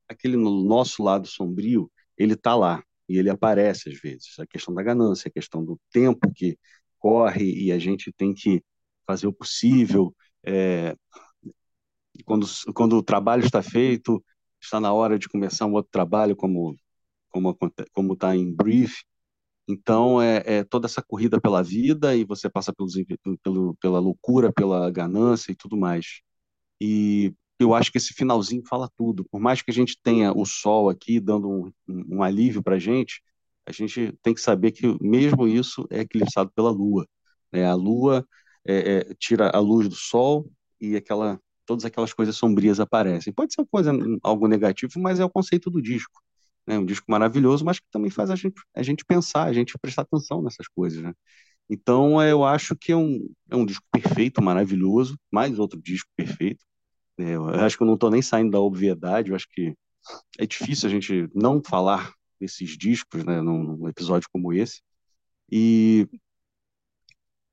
aquele 0.08 0.38
no 0.38 0.64
nosso 0.64 1.04
lado 1.04 1.28
sombrio, 1.28 1.92
ele 2.18 2.34
está 2.34 2.56
lá 2.56 2.82
e 3.10 3.18
ele 3.18 3.30
aparece 3.30 3.90
às 3.90 4.00
vezes. 4.00 4.40
A 4.40 4.48
questão 4.48 4.74
da 4.74 4.84
ganância, 4.84 5.28
a 5.28 5.32
questão 5.32 5.64
do 5.64 5.80
tempo 5.92 6.32
que 6.34 6.58
corre 7.00 7.66
e 7.66 7.72
a 7.72 7.80
gente 7.80 8.12
tem 8.14 8.34
que 8.34 8.64
fazer 9.06 9.28
o 9.28 9.34
possível. 9.34 10.16
É, 10.46 10.96
quando, 12.26 12.48
quando 12.74 12.98
o 12.98 13.04
trabalho 13.04 13.44
está 13.44 13.62
feito, 13.62 14.24
está 14.62 14.80
na 14.80 14.94
hora 14.94 15.20
de 15.20 15.28
começar 15.28 15.66
um 15.66 15.74
outro 15.74 15.92
trabalho, 15.92 16.36
como 16.36 16.76
como 17.30 17.58
como 17.94 18.14
está 18.14 18.36
em 18.36 18.54
brief, 18.54 19.04
então, 19.68 20.22
é, 20.22 20.44
é, 20.46 20.64
toda 20.64 20.88
essa 20.88 21.02
corrida 21.02 21.40
pela 21.40 21.64
vida 21.64 22.16
e 22.16 22.26
você 22.26 22.50
passa 22.50 22.74
pelos, 22.74 22.94
pelo, 23.44 23.76
pela 23.76 24.00
loucura, 24.00 24.52
pela 24.52 24.90
ganância 24.92 25.52
e 25.52 25.56
tudo 25.56 25.78
mais. 25.78 26.22
E 26.82 27.34
eu 27.60 27.74
acho 27.74 27.92
que 27.92 27.98
esse 27.98 28.14
finalzinho 28.14 28.64
fala 28.68 28.90
tudo. 28.98 29.26
Por 29.32 29.40
mais 29.40 29.62
que 29.62 29.72
a 29.72 29.74
gente 29.74 29.98
tenha 30.02 30.34
o 30.34 30.46
sol 30.46 30.90
aqui 30.90 31.20
dando 31.20 31.50
um, 31.50 31.72
um 31.88 32.24
alívio 32.24 32.64
para 32.64 32.76
a 32.76 32.80
gente, 32.80 33.22
a 33.66 33.72
gente 33.72 34.14
tem 34.24 34.34
que 34.34 34.42
saber 34.42 34.72
que 34.72 34.98
mesmo 35.02 35.48
isso 35.48 35.88
é 35.92 36.02
eclipsado 36.02 36.52
pela 36.56 36.72
lua. 36.72 37.08
Né? 37.52 37.66
A 37.66 37.76
lua 37.76 38.28
é, 38.68 39.10
é, 39.12 39.14
tira 39.16 39.50
a 39.50 39.60
luz 39.60 39.88
do 39.88 39.96
sol 39.96 40.52
e 40.80 40.96
aquela, 40.96 41.40
todas 41.66 41.86
aquelas 41.86 42.14
coisas 42.14 42.36
sombrias 42.36 42.80
aparecem. 42.80 43.34
Pode 43.34 43.54
ser 43.54 43.66
coisa, 43.68 43.94
algo 44.24 44.48
negativo, 44.48 45.00
mas 45.00 45.20
é 45.20 45.26
o 45.26 45.30
conceito 45.30 45.70
do 45.70 45.82
disco 45.82 46.22
né? 46.72 46.80
Um 46.80 46.86
disco 46.86 47.06
maravilhoso, 47.10 47.66
mas 47.66 47.80
que 47.80 47.86
também 47.92 48.10
faz 48.10 48.30
a 48.30 48.36
gente, 48.36 48.56
a 48.76 48.82
gente 48.82 49.04
pensar, 49.06 49.44
a 49.44 49.54
gente 49.54 49.78
prestar 49.80 50.04
atenção 50.04 50.42
nessas 50.42 50.68
coisas, 50.68 51.02
né? 51.04 51.14
Então, 51.70 52.22
eu 52.22 52.44
acho 52.44 52.76
que 52.76 52.92
é 52.92 52.98
um, 52.98 53.30
é 53.50 53.56
um 53.56 53.66
disco 53.66 53.86
perfeito, 53.92 54.42
maravilhoso, 54.42 55.18
mais 55.32 55.60
outro 55.60 55.82
disco 55.82 56.10
perfeito. 56.16 56.64
É, 57.18 57.36
eu 57.36 57.46
acho 57.50 57.78
que 57.78 57.84
eu 57.84 57.88
não 57.88 57.96
estou 57.96 58.10
nem 58.10 58.22
saindo 58.22 58.52
da 58.52 58.60
obviedade, 58.60 59.30
eu 59.30 59.36
acho 59.36 59.48
que 59.50 59.76
é 60.40 60.46
difícil 60.46 60.88
a 60.90 60.92
gente 60.92 61.30
não 61.36 61.62
falar 61.64 62.14
desses 62.40 62.78
discos, 62.78 63.24
né, 63.24 63.42
num, 63.42 63.78
num 63.78 63.88
episódio 63.88 64.28
como 64.32 64.54
esse. 64.54 64.82
E 65.52 66.08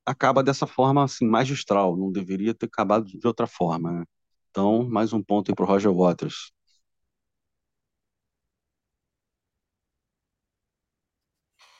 acaba 0.07 0.43
dessa 0.43 0.67
forma 0.67 1.05
assim 1.05 1.27
magistral, 1.27 1.97
não 1.97 2.11
deveria 2.11 2.55
ter 2.55 2.67
acabado 2.67 3.07
de 3.07 3.27
outra 3.27 3.47
forma. 3.47 3.93
Né? 3.93 4.05
Então, 4.51 4.89
mais 4.89 5.13
um 5.13 5.23
ponto 5.23 5.51
aí 5.51 5.55
o 5.59 5.65
Roger 5.65 5.93
Waters. 5.93 6.53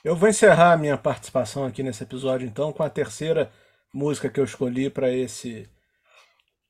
Eu 0.03 0.15
vou 0.15 0.29
encerrar 0.29 0.71
a 0.71 0.77
minha 0.77 0.97
participação 0.97 1.65
aqui 1.65 1.83
nesse 1.83 2.03
episódio, 2.03 2.47
então, 2.47 2.71
com 2.71 2.81
a 2.81 2.89
terceira 2.89 3.51
música 3.93 4.29
que 4.29 4.39
eu 4.39 4.45
escolhi 4.45 4.89
para 4.89 5.11
esse 5.11 5.69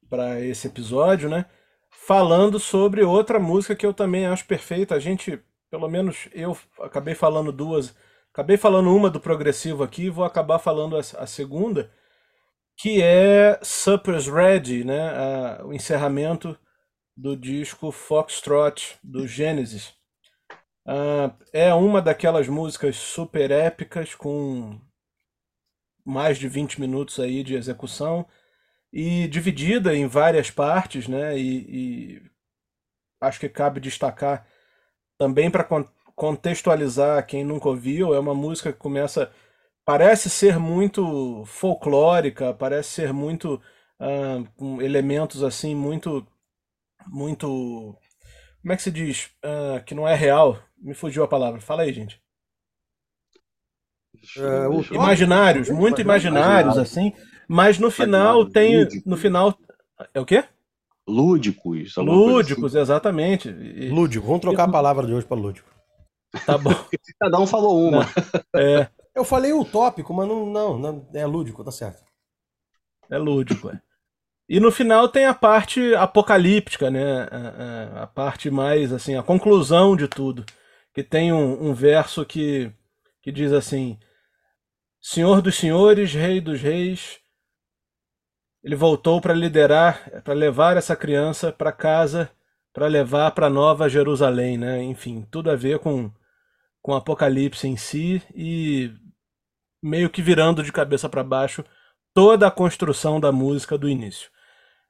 para 0.09 0.41
esse 0.41 0.67
episódio, 0.67 1.29
né? 1.29 1.45
Falando 1.91 2.59
sobre 2.59 3.03
outra 3.03 3.39
música 3.39 3.75
que 3.75 3.85
eu 3.85 3.93
também 3.93 4.25
acho 4.25 4.45
perfeita. 4.45 4.95
A 4.95 4.99
gente, 4.99 5.39
pelo 5.69 5.87
menos 5.87 6.27
eu 6.33 6.57
acabei 6.81 7.13
falando 7.13 7.51
duas, 7.51 7.95
acabei 8.33 8.57
falando 8.57 8.95
uma 8.95 9.11
do 9.11 9.19
progressivo 9.19 9.83
aqui, 9.83 10.09
vou 10.09 10.25
acabar 10.25 10.57
falando 10.57 10.97
a, 10.97 10.99
a 10.99 11.27
segunda, 11.27 11.91
que 12.77 12.99
é 13.03 13.59
Supper's 13.61 14.27
Ready, 14.27 14.83
né? 14.83 15.09
A, 15.09 15.65
o 15.65 15.73
encerramento 15.73 16.57
do 17.15 17.37
disco 17.37 17.91
Foxtrot 17.91 18.97
do 19.03 19.27
Genesis. 19.27 19.98
Uh, 20.89 21.31
é 21.53 21.71
uma 21.71 22.01
daquelas 22.01 22.47
músicas 22.47 22.95
super 22.95 23.51
épicas 23.51 24.15
com 24.15 24.81
mais 26.03 26.39
de 26.39 26.47
20 26.47 26.81
minutos 26.81 27.19
aí 27.19 27.43
de 27.43 27.53
execução 27.53 28.25
e 28.91 29.27
dividida 29.27 29.95
em 29.95 30.07
várias 30.07 30.49
partes, 30.49 31.07
né? 31.07 31.37
E, 31.37 32.15
e 32.17 32.31
acho 33.21 33.39
que 33.39 33.47
cabe 33.47 33.79
destacar 33.79 34.47
também 35.15 35.51
para 35.51 35.67
contextualizar 36.15 37.23
quem 37.27 37.43
nunca 37.43 37.69
ouviu, 37.69 38.15
é 38.15 38.19
uma 38.19 38.33
música 38.33 38.73
que 38.73 38.79
começa 38.79 39.31
parece 39.85 40.27
ser 40.27 40.57
muito 40.57 41.45
folclórica, 41.45 42.51
parece 42.51 42.89
ser 42.89 43.13
muito 43.13 43.61
uh, 43.99 44.43
com 44.57 44.81
elementos 44.81 45.43
assim 45.43 45.75
muito 45.75 46.25
muito 47.07 47.95
como 48.69 48.75
é 48.75 48.77
que 48.77 48.83
se 48.83 48.91
diz 48.91 49.31
uh, 49.43 49.83
que 49.83 49.95
não 49.95 50.07
é 50.07 50.13
real 50.13 50.61
me 50.77 50.93
fugiu 50.93 51.23
a 51.23 51.27
palavra. 51.27 51.59
Fala 51.59 51.81
aí, 51.81 51.91
gente. 51.91 52.21
Top- 54.35 54.93
Imaginários, 54.93 55.69
muito 55.71 55.99
imaginários, 55.99 56.77
assim. 56.77 57.11
Mas 57.47 57.79
no 57.79 57.89
final 57.89 58.47
tem. 58.47 58.87
No 59.07 59.17
final. 59.17 59.57
É 60.13 60.19
o 60.21 60.25
quê? 60.25 60.45
Lúdicos. 61.07 61.95
Lúdicos, 61.97 62.75
exatamente. 62.75 63.49
E- 63.49 63.89
Lúdico, 63.89 64.27
vamos 64.27 64.41
trocar 64.41 64.65
a 64.65 64.71
palavra 64.71 65.07
de 65.07 65.13
hoje 65.15 65.25
para 65.25 65.41
lúdico. 65.41 65.67
Tá 66.45 66.55
bom. 66.55 66.69
assim. 66.93 67.13
Cada 67.19 67.39
um 67.39 67.47
falou 67.47 67.81
uma. 67.81 68.03
É, 68.55 68.87
Eu 69.15 69.25
falei 69.25 69.51
utópico, 69.51 70.13
mas 70.13 70.27
não, 70.27 70.45
não, 70.45 70.77
não 70.77 71.07
é 71.15 71.25
lúdico, 71.25 71.63
tá 71.63 71.71
certo. 71.71 72.03
é 73.09 73.17
lúdico. 73.17 73.71
é. 73.71 73.81
E 74.49 74.59
no 74.59 74.71
final 74.71 75.07
tem 75.09 75.25
a 75.25 75.33
parte 75.35 75.95
apocalíptica, 75.95 76.91
né? 76.91 77.23
A, 77.31 77.99
a- 78.01 78.03
a 78.03 78.07
parte 78.07 78.51
mais, 78.51 78.91
assim, 78.93 79.15
a 79.15 79.23
conclusão 79.23 79.95
de 79.95 80.07
tudo. 80.09 80.45
Que 80.93 81.03
tem 81.03 81.31
um, 81.33 81.69
um 81.69 81.73
verso 81.73 82.25
que, 82.25 82.71
que 83.21 83.31
diz 83.31 83.53
assim: 83.53 83.99
Senhor 85.01 85.41
dos 85.41 85.55
senhores, 85.57 86.13
Rei 86.13 86.39
dos 86.39 86.61
reis, 86.61 87.19
ele 88.63 88.75
voltou 88.75 89.21
para 89.21 89.33
liderar, 89.33 90.21
para 90.23 90.33
levar 90.33 90.77
essa 90.77 90.95
criança 90.95 91.51
para 91.51 91.71
casa, 91.71 92.29
para 92.73 92.87
levar 92.87 93.31
para 93.31 93.49
Nova 93.49 93.87
Jerusalém, 93.89 94.57
né? 94.57 94.81
Enfim, 94.83 95.25
tudo 95.31 95.49
a 95.51 95.55
ver 95.55 95.79
com 95.79 96.11
com 96.81 96.93
o 96.93 96.95
Apocalipse 96.95 97.67
em 97.67 97.77
si 97.77 98.23
e 98.35 98.91
meio 99.83 100.09
que 100.09 100.21
virando 100.21 100.63
de 100.63 100.71
cabeça 100.71 101.09
para 101.09 101.23
baixo 101.23 101.65
toda 102.13 102.47
a 102.47 102.51
construção 102.51 103.19
da 103.19 103.31
música 103.31 103.77
do 103.77 103.89
início. 103.89 104.29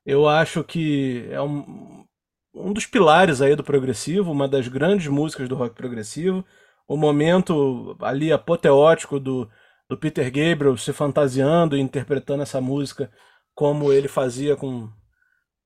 Eu 0.06 0.28
acho 0.28 0.64
que 0.64 1.28
é 1.32 1.42
um, 1.42 2.06
um 2.54 2.74
dos 2.74 2.86
pilares 2.86 3.42
aí 3.42 3.56
do 3.56 3.64
progressivo, 3.64 4.32
uma 4.32 4.48
das 4.48 4.68
grandes 4.68 5.08
músicas 5.08 5.48
do 5.48 5.56
rock 5.56 5.76
progressivo, 5.76 6.46
o 6.88 6.98
momento 6.98 7.96
ali 8.02 8.32
apoteótico 8.32 9.20
do, 9.20 9.50
do 9.88 9.98
Peter 9.98 10.26
Gabriel 10.26 10.78
se 10.78 10.92
fantasiando 10.92 11.78
e 11.78 11.82
interpretando 11.82 12.44
essa 12.44 12.60
música 12.60 13.12
como 13.54 13.92
ele 13.92 14.08
fazia 14.08 14.56
com, 14.56 14.90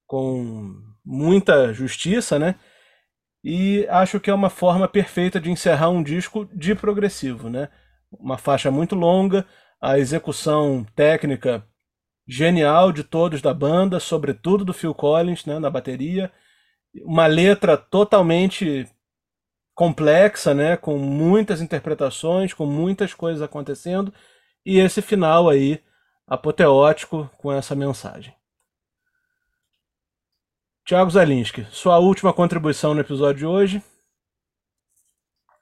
com 0.08 0.74
muita 1.06 1.74
justiça, 1.74 2.40
né? 2.40 2.56
E 3.44 3.86
acho 3.90 4.20
que 4.20 4.30
é 4.30 4.34
uma 4.34 4.50
forma 4.50 4.88
perfeita 4.88 5.40
de 5.40 5.52
encerrar 5.52 5.90
um 5.90 6.02
disco 6.02 6.46
de 6.54 6.74
progressivo, 6.74 7.50
né? 7.50 7.70
Uma 8.12 8.38
faixa 8.38 8.72
muito 8.72 8.96
longa, 8.96 9.46
a 9.82 10.00
execução 10.00 10.86
técnica 10.96 11.68
genial 12.28 12.92
de 12.92 13.04
todos 13.04 13.42
da 13.42 13.54
banda, 13.54 14.00
sobretudo 14.00 14.64
do 14.64 14.74
Phil 14.74 14.94
Collins, 14.94 15.46
né, 15.46 15.60
na 15.60 15.70
bateria, 15.70 16.32
uma 17.04 17.28
letra 17.28 17.76
totalmente 17.78 18.88
complexa, 19.74 20.54
né, 20.54 20.78
com 20.78 20.98
muitas 20.98 21.62
interpretações, 21.62 22.54
com 22.54 22.66
muitas 22.66 23.14
coisas 23.14 23.42
acontecendo, 23.42 24.14
e 24.66 24.80
esse 24.80 25.02
final 25.02 25.50
aí 25.50 25.82
apoteótico 26.28 27.30
com 27.38 27.52
essa 27.52 27.76
mensagem. 27.76 28.34
Tiago 30.86 31.10
Zalinski, 31.10 31.66
sua 31.72 31.98
última 31.98 32.34
contribuição 32.34 32.94
no 32.94 33.02
episódio 33.02 33.40
de 33.40 33.46
hoje. 33.46 33.84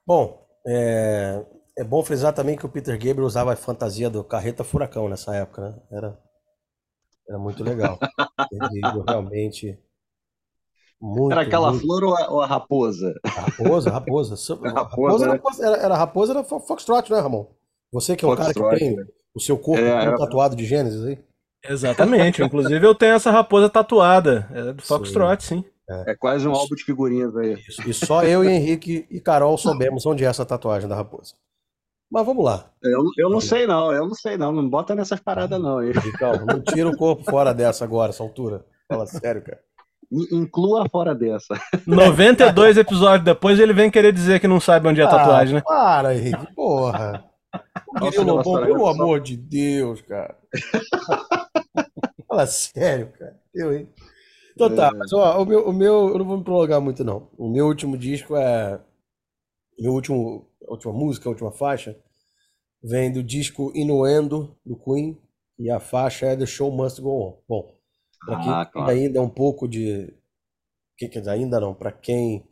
Bom, 0.05 0.45
é, 0.65 1.45
é 1.77 1.83
bom 1.83 2.03
frisar 2.03 2.33
também 2.33 2.57
que 2.57 2.65
o 2.65 2.69
Peter 2.69 2.95
Gabriel 2.95 3.25
usava 3.25 3.53
a 3.53 3.55
fantasia 3.55 4.09
do 4.09 4.23
carreta 4.23 4.63
furacão 4.63 5.07
nessa 5.07 5.35
época, 5.35 5.61
né? 5.61 5.81
Era, 5.91 6.19
era 7.31 7.39
muito 7.39 7.63
legal. 7.63 7.97
Terrível, 8.49 9.03
realmente. 9.07 9.79
Muito, 11.01 11.31
Era 11.31 11.41
aquela 11.41 11.71
muito- 11.71 11.83
flor 11.83 12.03
ou 12.03 12.15
a, 12.15 12.29
ou 12.29 12.41
a 12.41 12.45
raposa? 12.45 13.13
Raposa, 13.25 13.89
raposa. 13.89 14.35
A 14.65 14.69
raposa, 14.71 15.27
Raposa 15.27 15.61
né? 15.63 15.67
era, 15.67 15.75
era, 15.77 15.85
era 15.85 15.97
raposa, 15.97 16.33
era 16.33 16.43
fo- 16.43 16.59
Foxtrot, 16.59 17.11
né, 17.11 17.19
Ramon? 17.19 17.47
Você 17.91 18.15
que 18.15 18.23
é 18.23 18.27
o 18.27 18.35
cara 18.35 18.53
que 18.53 18.77
tem 18.77 18.95
né? 18.95 19.05
o 19.33 19.39
seu 19.39 19.57
corpo 19.57 19.81
É, 19.83 19.87
era- 19.89 20.17
tatuado 20.17 20.55
de 20.55 20.63
Gênesis 20.65 21.03
aí. 21.03 21.17
Exatamente, 21.67 22.41
inclusive 22.43 22.85
eu 22.85 22.93
tenho 22.95 23.13
essa 23.13 23.29
raposa 23.31 23.69
tatuada, 23.69 24.47
é 24.53 24.73
do 24.73 24.81
Foxtrot, 24.83 25.43
sim. 25.43 25.63
É 26.07 26.15
quase 26.15 26.47
um 26.47 26.53
álbum 26.53 26.73
de 26.75 26.83
figurinhas 26.83 27.35
aí. 27.35 27.53
Isso. 27.67 27.87
E 27.89 27.93
só 27.93 28.23
eu 28.23 28.43
e 28.45 28.47
Henrique 28.47 29.05
e 29.11 29.19
Carol 29.19 29.57
soubemos 29.57 30.05
onde 30.05 30.23
é 30.23 30.27
essa 30.27 30.45
tatuagem 30.45 30.87
da 30.87 30.95
raposa. 30.95 31.33
Mas 32.11 32.25
vamos 32.25 32.43
lá. 32.43 32.69
Eu, 32.83 33.03
eu 33.17 33.29
não 33.29 33.39
sei 33.39 33.65
não, 33.65 33.91
eu 33.93 34.05
não 34.05 34.13
sei 34.15 34.35
não. 34.37 34.51
Não 34.51 34.67
bota 34.69 34.93
nessas 34.93 35.19
paradas 35.19 35.61
não. 35.61 35.81
hein? 35.81 35.91
Henricão, 35.95 36.45
não 36.45 36.61
tira 36.61 36.89
o 36.89 36.97
corpo 36.97 37.23
fora 37.23 37.53
dessa 37.53 37.85
agora, 37.85 38.09
essa 38.09 38.21
altura. 38.21 38.65
Fala 38.87 39.05
sério, 39.05 39.41
cara. 39.41 39.59
In- 40.11 40.39
Inclua 40.41 40.89
fora 40.89 41.15
dessa. 41.15 41.53
92 41.87 42.77
episódios 42.77 43.23
depois 43.23 43.57
ele 43.59 43.71
vem 43.71 43.89
querer 43.89 44.11
dizer 44.11 44.41
que 44.41 44.47
não 44.47 44.59
sabe 44.59 44.89
onde 44.89 44.99
é 44.99 45.05
a 45.05 45.07
tatuagem, 45.07 45.55
né? 45.55 45.61
Ah, 45.61 45.63
para, 46.01 46.15
Henrique, 46.15 46.53
porra. 46.53 47.23
Nossa, 47.93 48.19
Lobão, 48.23 48.53
nossa, 48.53 48.65
pelo 48.65 48.77
nossa. 48.79 49.01
amor 49.03 49.19
de 49.21 49.37
Deus, 49.37 50.01
cara. 50.01 50.35
Fala 52.27 52.45
sério, 52.45 53.11
cara. 53.17 53.39
Eu, 53.53 53.73
hein? 53.73 53.89
Então 54.53 54.75
tá, 54.75 54.91
mas 54.93 55.11
ó, 55.13 55.41
o 55.41 55.45
meu, 55.45 55.67
o 55.67 55.73
meu, 55.73 56.09
eu 56.09 56.17
não 56.17 56.25
vou 56.25 56.37
me 56.37 56.43
prolongar 56.43 56.81
muito, 56.81 57.03
não. 57.03 57.29
O 57.37 57.49
meu 57.49 57.65
último 57.67 57.97
disco 57.97 58.35
é. 58.35 58.79
Meu 59.79 59.93
último, 59.93 60.45
a 60.67 60.71
última 60.71 60.93
música, 60.93 61.27
a 61.29 61.31
última 61.31 61.51
faixa, 61.51 61.97
vem 62.83 63.11
do 63.11 63.23
disco 63.23 63.71
Inuendo, 63.75 64.57
do 64.65 64.75
Queen, 64.77 65.17
e 65.59 65.69
a 65.69 65.79
faixa 65.79 66.27
é 66.27 66.35
The 66.37 66.45
Show 66.45 66.71
Must 66.71 67.01
Go 67.01 67.09
On. 67.11 67.37
Bom, 67.47 67.75
para 68.25 68.37
quem 68.37 68.51
Ah, 68.51 68.65
claro. 68.65 68.91
ainda 68.91 69.19
é 69.19 69.21
um 69.21 69.29
pouco 69.29 69.67
de. 69.67 70.13
que- 70.97 71.09
Quer 71.09 71.19
dizer, 71.19 71.31
ainda 71.31 71.59
não, 71.59 71.73
para 71.73 71.91
quem 71.91 72.45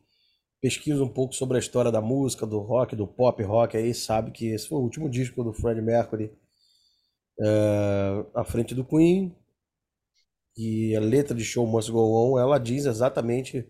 pesquisa 0.62 1.04
um 1.04 1.10
pouco 1.10 1.34
sobre 1.36 1.58
a 1.58 1.60
história 1.62 1.92
da 1.92 2.02
música, 2.02 2.46
do 2.48 2.60
rock, 2.60 2.96
do 2.96 3.08
pop 3.08 3.42
rock, 3.44 3.78
aí 3.78 3.94
sabe 3.94 4.32
que 4.32 4.48
esse 4.50 4.68
foi 4.70 4.80
o 4.80 4.84
último 4.84 5.10
disco 5.10 5.44
do 5.44 5.54
Freddie 5.54 5.82
Mercury 5.82 6.32
é, 7.42 8.26
à 8.34 8.44
frente 8.44 8.76
do 8.76 8.84
Queen. 8.86 9.36
E 10.58 10.96
a 10.96 11.00
letra 11.00 11.34
de 11.36 11.44
Show 11.44 11.66
Must 11.66 11.92
Go 11.92 12.34
On, 12.34 12.38
ela 12.40 12.58
diz 12.60 12.86
exatamente, 12.86 13.68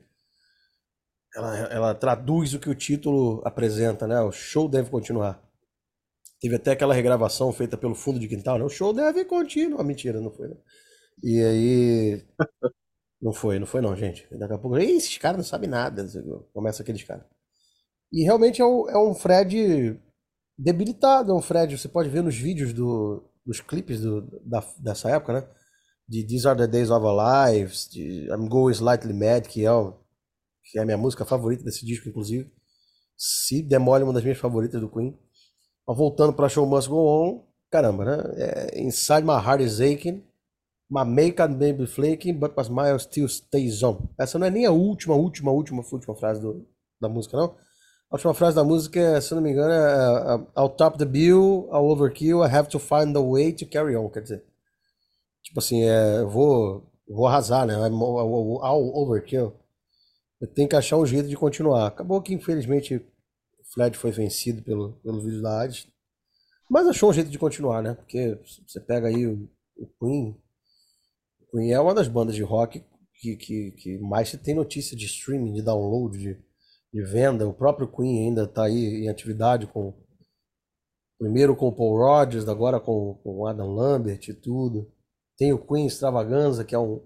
ela, 1.36 1.58
ela 1.68 1.96
traduz 1.96 2.54
o 2.54 2.60
que 2.60 2.70
o 2.70 2.76
título 2.76 3.42
apresenta, 3.46 4.08
né? 4.08 4.20
O 4.22 4.32
show 4.32 4.68
deve 4.68 4.90
continuar. 4.90 5.42
Teve 6.42 6.56
até 6.56 6.72
aquela 6.72 6.94
regravação 6.94 7.52
feita 7.52 7.78
pelo 7.78 7.96
fundo 7.96 8.20
de 8.20 8.28
quintal, 8.28 8.58
né? 8.58 8.64
O 8.64 8.70
show 8.70 8.94
deve 8.94 9.26
continuar. 9.26 9.84
Mentira, 9.84 10.22
não 10.22 10.32
foi, 10.32 10.48
né? 10.50 10.56
E 11.24 11.42
aí. 11.44 12.26
Não 13.22 13.34
foi, 13.34 13.60
não 13.60 13.68
foi 13.68 13.82
não, 13.82 13.94
gente. 13.98 14.26
Daqui 14.38 14.54
a 14.54 14.58
pouco. 14.58 14.78
"Ih, 14.80 14.92
esses 14.96 15.18
caras 15.18 15.38
não 15.40 15.44
sabem 15.44 15.70
nada. 15.70 16.08
Começa 16.54 16.82
aqueles 16.84 17.04
caras. 17.04 17.26
E 18.14 18.24
realmente 18.24 18.62
é 18.62 18.66
um, 18.66 18.90
é 18.90 18.98
um 18.98 19.14
Fred 19.14 20.00
debilitado. 20.58 21.32
É 21.32 21.36
um 21.36 21.42
Fred, 21.42 21.78
você 21.78 21.90
pode 21.90 22.10
ver 22.10 22.24
nos 22.24 22.38
vídeos 22.38 22.74
do, 22.74 23.24
dos 23.46 23.62
clipes 23.62 24.02
do, 24.02 24.22
da, 24.46 24.66
dessa 24.80 25.10
época, 25.10 25.34
né? 25.34 25.48
De 26.08 26.26
These 26.26 26.48
Are 26.48 26.58
the 26.58 26.68
Days 26.68 26.90
of 26.90 27.06
Our 27.06 27.18
Lives, 27.52 27.90
de 27.90 28.28
I'm 28.32 28.48
Going 28.48 28.74
Slightly 28.74 29.14
Mad, 29.14 29.48
que 29.48 29.66
é, 29.66 29.72
o, 29.72 29.96
que 30.72 30.78
é 30.78 30.82
a 30.82 30.86
minha 30.86 30.98
música 30.98 31.26
favorita 31.26 31.64
desse 31.64 31.86
disco, 31.86 32.08
inclusive. 32.08 32.52
Se 33.18 33.62
demole 33.62 34.04
uma 34.04 34.14
das 34.14 34.24
minhas 34.24 34.38
favoritas 34.38 34.80
do 34.80 34.90
Queen. 34.90 35.18
Mas 35.88 35.98
voltando 35.98 36.34
para 36.34 36.48
Show 36.48 36.66
Must 36.66 36.88
Go 36.88 36.98
On, 36.98 37.44
caramba, 37.70 38.06
né? 38.06 38.24
É, 38.38 38.82
Inside 38.82 39.24
My 39.24 39.34
Heart 39.34 39.62
is 39.62 39.82
Aching, 39.82 40.24
My 40.90 41.04
Makeup 41.06 41.54
May 41.54 41.74
Be 41.74 41.88
Flaking, 41.88 42.34
But 42.34 42.56
My 42.56 42.64
Smile 42.64 43.00
Still 43.00 43.28
Stays 43.28 43.84
On. 43.84 44.08
Essa 44.18 44.38
não 44.38 44.48
é 44.48 44.50
nem 44.50 44.66
a 44.66 44.72
última, 44.72 45.16
última, 45.16 45.52
última, 45.52 45.84
última 45.92 46.16
frase 46.16 46.42
do, 46.42 46.66
da 47.02 47.10
música, 47.10 47.36
não. 47.36 47.56
A 48.12 48.16
última 48.16 48.34
frase 48.34 48.56
da 48.56 48.64
música, 48.64 49.00
é, 49.00 49.22
se 49.22 49.34
não 49.36 49.42
me 49.42 49.52
engano, 49.52 49.72
é 49.72 50.36
uh, 50.36 50.48
I'll 50.58 50.70
top 50.70 50.98
the 50.98 51.06
bill, 51.06 51.70
I'll 51.72 51.90
overkill, 51.92 52.44
I 52.44 52.56
have 52.56 52.68
to 52.70 52.80
find 52.80 53.16
a 53.16 53.22
way 53.22 53.54
to 53.54 53.68
carry 53.68 53.96
on, 53.96 54.10
quer 54.10 54.22
dizer. 54.22 54.44
Tipo 55.44 55.60
assim, 55.60 55.84
é, 55.84 56.24
vou, 56.24 56.92
vou 57.08 57.28
arrasar, 57.28 57.68
né? 57.68 57.74
I'll 57.74 58.92
overkill. 58.96 59.54
Tenho 60.48 60.70
que 60.70 60.76
achar 60.76 60.98
um 60.98 61.06
jeito 61.06 61.28
de 61.28 61.36
continuar. 61.36 61.88
Acabou 61.88 62.22
que, 62.22 62.34
infelizmente, 62.34 62.96
o 62.96 63.04
Fred 63.74 63.98
foi 63.98 64.12
vencido 64.12 64.62
pelo, 64.62 64.94
pelo 65.04 65.22
vídeo 65.22 65.42
da 65.42 65.62
Hades. 65.62 65.88
Mas 66.70 66.88
achou 66.88 67.10
um 67.10 67.14
jeito 67.14 67.30
de 67.30 67.40
continuar, 67.40 67.82
né? 67.82 67.96
Porque 67.96 68.40
você 68.66 68.80
pega 68.80 69.08
aí 69.08 69.26
o, 69.26 69.50
o 69.76 69.88
Queen. 70.00 70.42
O 71.42 71.58
Queen 71.58 71.72
é 71.74 71.80
uma 71.80 71.94
das 71.94 72.08
bandas 72.08 72.36
de 72.36 72.44
rock 72.44 72.84
que, 73.20 73.36
que, 73.36 73.72
que 73.72 73.98
mais 73.98 74.30
se 74.30 74.38
tem 74.38 74.56
notícia 74.56 74.96
de 74.96 75.06
streaming, 75.06 75.54
de 75.54 75.62
download, 75.62 76.18
de, 76.18 76.38
de 76.94 77.04
venda. 77.04 77.48
O 77.48 77.54
próprio 77.54 77.88
Queen 77.88 78.28
ainda 78.28 78.44
está 78.44 78.64
aí 78.66 79.04
em 79.04 79.10
atividade 79.10 79.68
com. 79.68 79.94
Primeiro 81.18 81.54
com 81.54 81.68
o 81.68 81.76
Paul 81.76 81.98
Rodgers, 81.98 82.48
agora 82.48 82.80
com, 82.80 83.16
com 83.16 83.40
o 83.40 83.48
Adam 83.48 83.74
Lambert 83.74 84.26
e 84.30 84.34
tudo. 84.34 84.90
Tem 85.38 85.52
o 85.52 85.58
Queen 85.58 85.86
Extravaganza, 85.86 86.64
que 86.64 86.74
é, 86.74 86.80
um, 86.80 87.06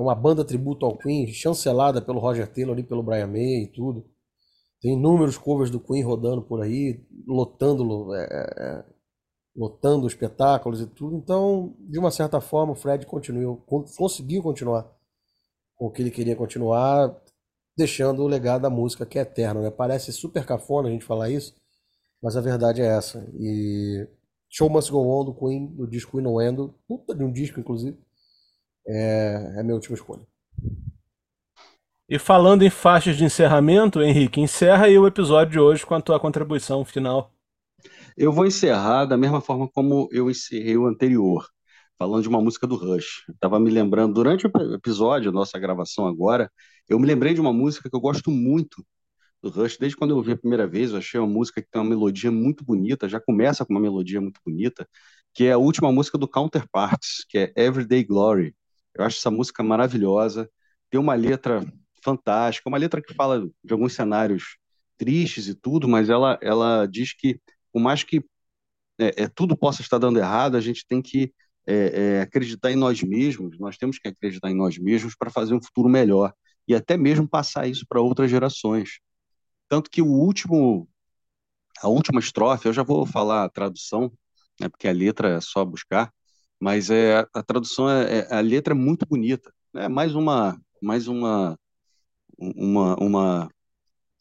é 0.00 0.04
uma 0.04 0.14
banda 0.14 0.44
tributo 0.44 0.86
ao 0.86 0.96
Queen, 0.96 1.26
chancelada 1.28 2.02
pelo 2.02 2.20
Roger 2.20 2.48
Taylor 2.52 2.78
e 2.78 2.82
pelo 2.82 3.02
Brian 3.02 3.26
May 3.28 3.64
e 3.64 3.68
tudo. 3.68 4.04
Tem 4.80 4.94
inúmeros 4.94 5.38
covers 5.38 5.70
do 5.70 5.80
Queen 5.80 6.02
rodando 6.02 6.42
por 6.42 6.62
aí, 6.62 7.04
lotando, 7.26 8.14
é, 8.14 8.24
é, 8.24 8.84
lotando 9.56 10.06
espetáculos 10.06 10.80
e 10.80 10.86
tudo. 10.86 11.16
Então, 11.16 11.74
de 11.80 11.98
uma 11.98 12.10
certa 12.10 12.40
forma, 12.40 12.72
o 12.72 12.76
Fred 12.76 13.06
continuou, 13.06 13.56
con- 13.58 13.84
conseguiu 13.96 14.42
continuar 14.42 14.90
com 15.76 15.86
o 15.86 15.90
que 15.90 16.02
ele 16.02 16.10
queria 16.10 16.36
continuar, 16.36 17.16
deixando 17.76 18.22
o 18.22 18.28
legado 18.28 18.62
da 18.62 18.70
música 18.70 19.06
que 19.06 19.18
é 19.18 19.22
eterno, 19.22 19.62
né? 19.62 19.70
Parece 19.70 20.12
super 20.12 20.44
cafona 20.46 20.88
a 20.88 20.92
gente 20.92 21.04
falar 21.04 21.30
isso, 21.30 21.54
Mas 22.22 22.36
a 22.36 22.40
verdade 22.40 22.82
é 22.82 22.86
essa. 22.86 23.26
E 23.38 24.06
Show 24.48 24.68
Must 24.70 24.90
Go 24.90 25.00
On 25.20 25.24
do 25.24 25.34
Queen, 25.34 25.66
do 25.68 25.86
disco 25.86 26.20
Innuendo, 26.20 26.74
puta 26.88 27.14
de 27.14 27.24
um 27.24 27.32
disco, 27.32 27.60
inclusive, 27.60 27.98
é, 28.90 29.52
é 29.56 29.60
a 29.60 29.62
minha 29.62 29.74
última 29.74 29.94
escolha. 29.94 30.26
E 32.08 32.18
falando 32.18 32.62
em 32.62 32.70
faixas 32.70 33.16
de 33.16 33.24
encerramento, 33.24 34.02
Henrique, 34.02 34.40
encerra 34.40 34.86
aí 34.86 34.98
o 34.98 35.06
episódio 35.06 35.52
de 35.52 35.60
hoje 35.60 35.86
com 35.86 35.94
a 35.94 36.00
tua 36.00 36.18
contribuição 36.18 36.84
final. 36.84 37.32
Eu 38.16 38.32
vou 38.32 38.44
encerrar 38.44 39.04
da 39.04 39.16
mesma 39.16 39.40
forma 39.40 39.68
como 39.68 40.08
eu 40.10 40.28
encerrei 40.28 40.76
o 40.76 40.86
anterior, 40.86 41.46
falando 41.96 42.22
de 42.22 42.28
uma 42.28 42.40
música 42.40 42.66
do 42.66 42.74
Rush. 42.74 43.24
Estava 43.28 43.60
me 43.60 43.70
lembrando, 43.70 44.12
durante 44.12 44.46
o 44.46 44.74
episódio, 44.74 45.30
nossa 45.30 45.58
gravação 45.58 46.06
agora, 46.06 46.50
eu 46.88 46.98
me 46.98 47.06
lembrei 47.06 47.32
de 47.32 47.40
uma 47.40 47.52
música 47.52 47.88
que 47.88 47.94
eu 47.94 48.00
gosto 48.00 48.28
muito 48.28 48.84
do 49.40 49.48
Rush. 49.48 49.78
Desde 49.78 49.96
quando 49.96 50.10
eu 50.10 50.16
ouvi 50.16 50.32
a 50.32 50.36
primeira 50.36 50.66
vez, 50.66 50.90
eu 50.90 50.98
achei 50.98 51.20
uma 51.20 51.28
música 51.28 51.62
que 51.62 51.68
tem 51.70 51.80
uma 51.80 51.88
melodia 51.88 52.30
muito 52.32 52.64
bonita, 52.64 53.08
já 53.08 53.20
começa 53.20 53.64
com 53.64 53.72
uma 53.72 53.80
melodia 53.80 54.20
muito 54.20 54.40
bonita, 54.44 54.86
que 55.32 55.44
é 55.44 55.52
a 55.52 55.58
última 55.58 55.92
música 55.92 56.18
do 56.18 56.28
Counterparts, 56.28 57.24
que 57.28 57.38
é 57.38 57.52
Everyday 57.56 58.04
Glory. 58.04 58.54
Eu 58.94 59.04
acho 59.04 59.18
essa 59.18 59.30
música 59.30 59.62
maravilhosa, 59.62 60.50
tem 60.90 61.00
uma 61.00 61.14
letra 61.14 61.64
fantástica, 62.02 62.68
uma 62.68 62.78
letra 62.78 63.02
que 63.02 63.14
fala 63.14 63.48
de 63.62 63.72
alguns 63.72 63.94
cenários 63.94 64.56
tristes 64.98 65.48
e 65.48 65.54
tudo, 65.54 65.88
mas 65.88 66.10
ela, 66.10 66.38
ela 66.42 66.86
diz 66.86 67.14
que, 67.14 67.40
por 67.72 67.80
mais 67.80 68.02
que 68.02 68.24
é, 68.98 69.24
é, 69.24 69.28
tudo 69.28 69.56
possa 69.56 69.82
estar 69.82 69.98
dando 69.98 70.18
errado, 70.18 70.56
a 70.56 70.60
gente 70.60 70.86
tem 70.86 71.00
que 71.00 71.32
é, 71.66 72.16
é 72.18 72.20
acreditar 72.22 72.70
em 72.70 72.76
nós 72.76 73.02
mesmos, 73.02 73.58
nós 73.58 73.78
temos 73.78 73.98
que 73.98 74.08
acreditar 74.08 74.50
em 74.50 74.56
nós 74.56 74.78
mesmos 74.78 75.14
para 75.14 75.30
fazer 75.30 75.54
um 75.54 75.62
futuro 75.62 75.88
melhor 75.88 76.32
e 76.68 76.74
até 76.74 76.96
mesmo 76.96 77.28
passar 77.28 77.66
isso 77.66 77.86
para 77.88 78.00
outras 78.00 78.30
gerações. 78.30 79.00
Tanto 79.68 79.90
que 79.90 80.02
o 80.02 80.06
último, 80.06 80.88
a 81.82 81.88
última 81.88 82.20
estrofe, 82.20 82.66
eu 82.66 82.72
já 82.72 82.82
vou 82.82 83.06
falar 83.06 83.44
a 83.44 83.48
tradução, 83.48 84.12
né, 84.60 84.68
porque 84.68 84.88
a 84.88 84.92
letra 84.92 85.36
é 85.36 85.40
só 85.40 85.64
buscar, 85.64 86.12
mas 86.60 86.90
é 86.90 87.26
a 87.32 87.42
tradução 87.42 87.90
é, 87.90 88.18
é 88.20 88.34
a 88.34 88.40
letra 88.40 88.74
é 88.74 88.76
muito 88.76 89.06
bonita, 89.06 89.52
é 89.74 89.88
mais 89.88 90.14
uma 90.14 90.60
mais 90.82 91.08
uma 91.08 91.58
uma, 92.38 92.96
uma 92.96 93.50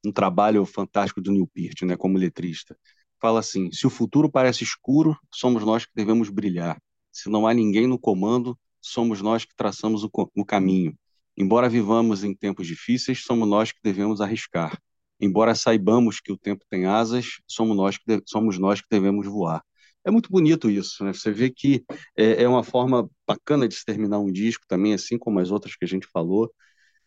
um 0.05 0.11
trabalho 0.11 0.65
fantástico 0.65 1.21
do 1.21 1.31
Neil 1.31 1.47
Peart, 1.53 1.81
né, 1.83 1.97
como 1.97 2.17
letrista. 2.17 2.77
Fala 3.21 3.39
assim: 3.39 3.71
se 3.71 3.85
o 3.85 3.89
futuro 3.89 4.31
parece 4.31 4.63
escuro, 4.63 5.17
somos 5.33 5.63
nós 5.63 5.85
que 5.85 5.91
devemos 5.93 6.29
brilhar. 6.29 6.81
Se 7.11 7.29
não 7.29 7.45
há 7.45 7.53
ninguém 7.53 7.87
no 7.87 7.99
comando, 7.99 8.57
somos 8.81 9.21
nós 9.21 9.43
que 9.45 9.55
traçamos 9.55 10.03
o, 10.03 10.09
o 10.13 10.45
caminho. 10.45 10.95
Embora 11.37 11.69
vivamos 11.69 12.23
em 12.23 12.33
tempos 12.33 12.67
difíceis, 12.67 13.23
somos 13.23 13.47
nós 13.47 13.71
que 13.71 13.79
devemos 13.83 14.21
arriscar. 14.21 14.77
Embora 15.19 15.53
saibamos 15.53 16.21
que 16.21 16.31
o 16.31 16.37
tempo 16.37 16.63
tem 16.69 16.85
asas, 16.85 17.41
somos 17.45 17.75
nós 17.75 17.97
que, 17.97 18.21
somos 18.25 18.57
nós 18.57 18.81
que 18.81 18.87
devemos 18.89 19.27
voar. 19.27 19.61
É 20.05 20.11
muito 20.11 20.29
bonito 20.31 20.69
isso, 20.69 21.03
né? 21.03 21.13
Você 21.13 21.31
vê 21.31 21.49
que 21.49 21.83
é, 22.15 22.43
é 22.43 22.47
uma 22.47 22.63
forma 22.63 23.09
bacana 23.27 23.67
de 23.67 23.75
se 23.75 23.85
terminar 23.85 24.19
um 24.19 24.31
disco 24.31 24.65
também, 24.67 24.93
assim 24.93 25.17
como 25.17 25.39
as 25.39 25.51
outras 25.51 25.75
que 25.75 25.85
a 25.85 25.87
gente 25.87 26.07
falou, 26.07 26.51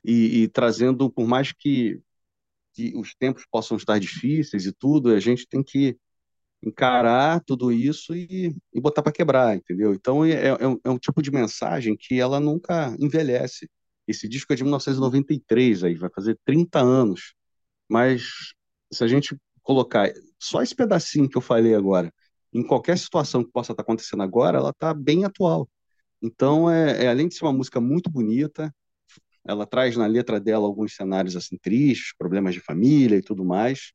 e, 0.04 0.42
e 0.44 0.48
trazendo, 0.48 1.10
por 1.10 1.26
mais 1.26 1.52
que, 1.52 2.00
que 2.74 2.94
os 2.96 3.14
tempos 3.14 3.46
possam 3.50 3.76
estar 3.76 3.98
difíceis 4.00 4.66
e 4.66 4.72
tudo, 4.72 5.10
a 5.10 5.20
gente 5.20 5.46
tem 5.48 5.62
que 5.62 5.96
encarar 6.62 7.40
tudo 7.44 7.72
isso 7.72 8.14
e, 8.14 8.54
e 8.72 8.80
botar 8.80 9.02
para 9.02 9.12
quebrar, 9.12 9.56
entendeu? 9.56 9.92
Então 9.94 10.24
é, 10.24 10.32
é, 10.32 10.58
é, 10.84 10.90
um 10.90 10.98
tipo 10.98 11.22
de 11.22 11.30
mensagem 11.30 11.96
que 11.96 12.20
ela 12.20 12.40
nunca 12.40 12.94
envelhece. 13.00 13.68
Esse 14.06 14.28
disco 14.28 14.52
é 14.52 14.56
de 14.56 14.62
1993, 14.64 15.84
aí 15.84 15.94
vai 15.94 16.10
fazer 16.14 16.38
30 16.44 16.80
anos. 16.80 17.34
Mas 17.88 18.52
se 18.92 19.04
a 19.04 19.08
gente 19.08 19.36
colocar 19.62 20.12
só 20.38 20.62
esse 20.62 20.74
pedacinho 20.74 21.28
que 21.28 21.36
eu 21.36 21.42
falei 21.42 21.74
agora, 21.74 22.12
em 22.52 22.62
qualquer 22.62 22.98
situação 22.98 23.42
que 23.42 23.50
possa 23.50 23.72
estar 23.72 23.82
acontecendo 23.82 24.22
agora, 24.22 24.58
ela 24.58 24.70
está 24.70 24.92
bem 24.92 25.24
atual. 25.24 25.68
Então, 26.22 26.70
é, 26.70 27.04
é, 27.04 27.08
além 27.08 27.28
de 27.28 27.34
ser 27.34 27.44
uma 27.44 27.52
música 27.52 27.80
muito 27.80 28.10
bonita, 28.10 28.72
ela 29.44 29.66
traz 29.66 29.96
na 29.96 30.06
letra 30.06 30.38
dela 30.38 30.66
alguns 30.66 30.94
cenários 30.94 31.34
assim 31.34 31.56
tristes, 31.56 32.14
problemas 32.16 32.54
de 32.54 32.60
família 32.60 33.16
e 33.16 33.22
tudo 33.22 33.44
mais. 33.44 33.92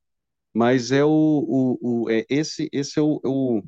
Mas 0.53 0.91
é 0.91 1.05
o, 1.05 1.09
o, 1.09 2.03
o 2.03 2.09
é 2.09 2.25
esse 2.29 2.67
esse 2.71 2.99
é 2.99 3.01
o, 3.01 3.21
é 3.23 3.27
o, 3.27 3.63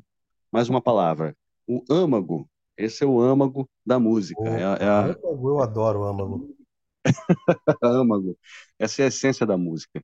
mais 0.52 0.68
uma 0.68 0.82
palavra, 0.82 1.36
o 1.66 1.82
âmago. 1.90 2.48
Esse 2.76 3.04
é 3.04 3.06
o 3.06 3.20
âmago 3.20 3.68
da 3.84 3.98
música. 3.98 4.40
Oh, 4.40 4.46
é, 4.46 4.62
é 4.62 4.88
a... 4.88 5.16
Eu 5.22 5.60
adoro 5.60 6.00
o 6.00 6.04
âmago. 6.04 6.56
âmago. 7.82 8.36
Essa 8.78 9.02
é 9.02 9.04
a 9.04 9.08
essência 9.08 9.46
da 9.46 9.56
música. 9.56 10.02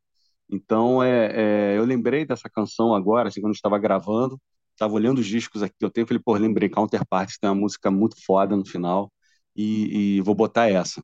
Então, 0.49 1.03
é, 1.03 1.73
é, 1.75 1.79
eu 1.79 1.85
lembrei 1.85 2.25
dessa 2.25 2.49
canção 2.49 2.95
agora, 2.95 3.29
assim, 3.29 3.41
quando 3.41 3.55
estava 3.55 3.79
gravando, 3.79 4.39
estava 4.77 4.95
olhando 4.95 5.19
os 5.21 5.27
discos 5.27 5.63
aqui 5.63 5.75
que 5.79 5.85
eu 5.85 5.91
tenho, 5.91 6.07
falei, 6.07 6.23
pô, 6.25 6.35
lembrei, 6.37 6.69
Counterparts 6.69 7.39
tem 7.39 7.49
uma 7.51 7.57
música 7.57 7.91
muito 7.91 8.17
foda 8.25 8.57
no 8.57 8.65
final, 8.67 9.13
e, 9.57 10.19
e 10.19 10.21
vou 10.23 10.35
botar 10.35 10.69
essa. 10.71 11.03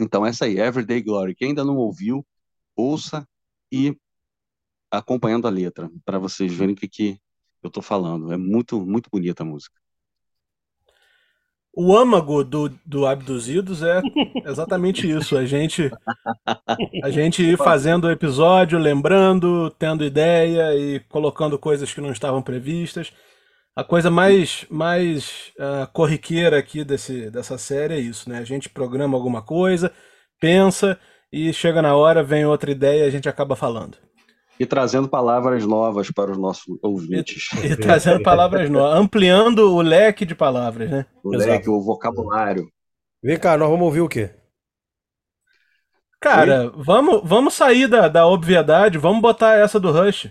Então, 0.00 0.26
essa 0.26 0.44
aí, 0.46 0.58
Everyday 0.58 1.02
Glory. 1.02 1.34
Quem 1.34 1.48
ainda 1.48 1.64
não 1.64 1.76
ouviu, 1.76 2.26
ouça 2.76 3.26
e 3.72 3.96
acompanhando 4.90 5.46
a 5.48 5.50
letra, 5.50 5.90
para 6.04 6.18
vocês 6.18 6.52
verem 6.54 6.74
o 6.74 6.78
que, 6.78 6.88
que 6.88 7.20
eu 7.62 7.68
estou 7.68 7.82
falando. 7.82 8.32
É 8.32 8.36
muito, 8.38 8.80
muito 8.86 9.10
bonita 9.10 9.42
a 9.42 9.46
música. 9.46 9.76
O 11.76 11.96
âmago 11.96 12.44
do, 12.44 12.68
do 12.86 13.06
Abduzidos 13.06 13.82
é 13.82 14.00
exatamente 14.46 15.10
isso. 15.10 15.36
A 15.36 15.44
gente, 15.44 15.90
a 17.02 17.10
gente 17.10 17.42
ir 17.42 17.56
fazendo 17.56 18.04
o 18.04 18.10
episódio, 18.10 18.78
lembrando, 18.78 19.70
tendo 19.78 20.04
ideia 20.04 20.74
e 20.74 21.00
colocando 21.08 21.58
coisas 21.58 21.92
que 21.92 22.00
não 22.00 22.12
estavam 22.12 22.40
previstas. 22.40 23.12
A 23.76 23.82
coisa 23.82 24.08
mais, 24.08 24.64
mais 24.70 25.52
uh, 25.58 25.92
corriqueira 25.92 26.58
aqui 26.58 26.84
desse, 26.84 27.28
dessa 27.28 27.58
série 27.58 27.94
é 27.94 27.98
isso, 27.98 28.30
né? 28.30 28.38
A 28.38 28.44
gente 28.44 28.68
programa 28.68 29.16
alguma 29.16 29.42
coisa, 29.42 29.90
pensa 30.40 30.96
e 31.32 31.52
chega 31.52 31.82
na 31.82 31.96
hora, 31.96 32.22
vem 32.22 32.46
outra 32.46 32.70
ideia 32.70 33.02
e 33.02 33.08
a 33.08 33.10
gente 33.10 33.28
acaba 33.28 33.56
falando. 33.56 33.98
E 34.58 34.64
trazendo 34.64 35.08
palavras 35.08 35.66
novas 35.66 36.10
para 36.10 36.30
os 36.30 36.38
nossos 36.38 36.78
ouvintes. 36.82 37.48
E, 37.62 37.72
e 37.72 37.76
trazendo 37.76 38.22
palavras 38.22 38.70
novas, 38.70 39.00
ampliando 39.00 39.74
o 39.74 39.82
leque 39.82 40.24
de 40.24 40.34
palavras, 40.34 40.90
né? 40.90 41.06
O 41.22 41.34
Exato. 41.34 41.50
leque, 41.50 41.70
o 41.70 41.80
vocabulário. 41.80 42.68
Vem 43.22 43.38
cá, 43.38 43.56
nós 43.56 43.68
vamos 43.68 43.84
ouvir 43.84 44.00
o 44.00 44.08
quê? 44.08 44.30
Cara, 46.20 46.70
vamos, 46.70 47.20
vamos 47.24 47.52
sair 47.52 47.86
da, 47.86 48.08
da 48.08 48.26
obviedade, 48.26 48.96
vamos 48.96 49.20
botar 49.20 49.56
essa 49.56 49.78
do 49.78 49.90
Rush. 49.90 50.30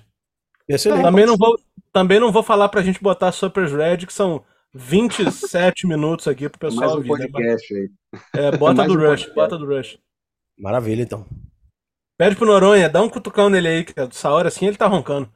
Excelente. 0.67 1.03
Também 1.03 1.25
não 1.25 1.37
vou, 1.37 1.55
também 1.91 2.19
não 2.19 2.31
vou 2.31 2.41
falar 2.41 2.69
pra 2.69 2.81
gente 2.81 3.01
botar 3.01 3.31
Super 3.31 3.67
Red, 3.67 4.07
que 4.07 4.13
são 4.13 4.43
27 4.73 5.85
minutos 5.87 6.27
aqui 6.27 6.49
pro 6.49 6.59
pessoal 6.59 6.81
Mais 6.81 6.93
um 6.93 6.97
ouvir. 6.97 7.09
Né? 7.09 7.27
Podcast 7.29 7.73
né? 7.73 7.79
aí. 7.79 8.45
É, 8.45 8.57
bota 8.57 8.83
do 8.87 8.93
um 8.93 8.95
Rush, 8.95 9.25
podcast. 9.25 9.35
bota 9.35 9.57
do 9.57 9.65
Rush. 9.67 9.99
Maravilha, 10.57 11.03
então. 11.03 11.27
Pede 12.23 12.37
pro 12.37 12.45
Noronha, 12.45 12.87
dá 12.87 13.01
um 13.01 13.09
cutucão 13.09 13.49
nele 13.49 13.67
aí, 13.67 13.83
que 13.83 13.93
essa 13.99 14.31
hora 14.31 14.47
assim 14.47 14.65
ele 14.65 14.77
tá 14.77 14.87
roncando. 14.87 15.29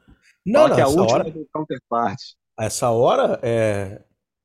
Não, 0.46 0.62
Fala 0.62 0.68
não, 0.68 0.74
que 0.74 0.80
é 0.80 0.84
a 0.84 0.88
última 0.88 1.18
hora... 1.18 1.30
do 1.30 1.46
Counterpart. 1.52 2.18
Essa 2.58 2.88
hora, 2.88 3.38
é... 3.42 4.00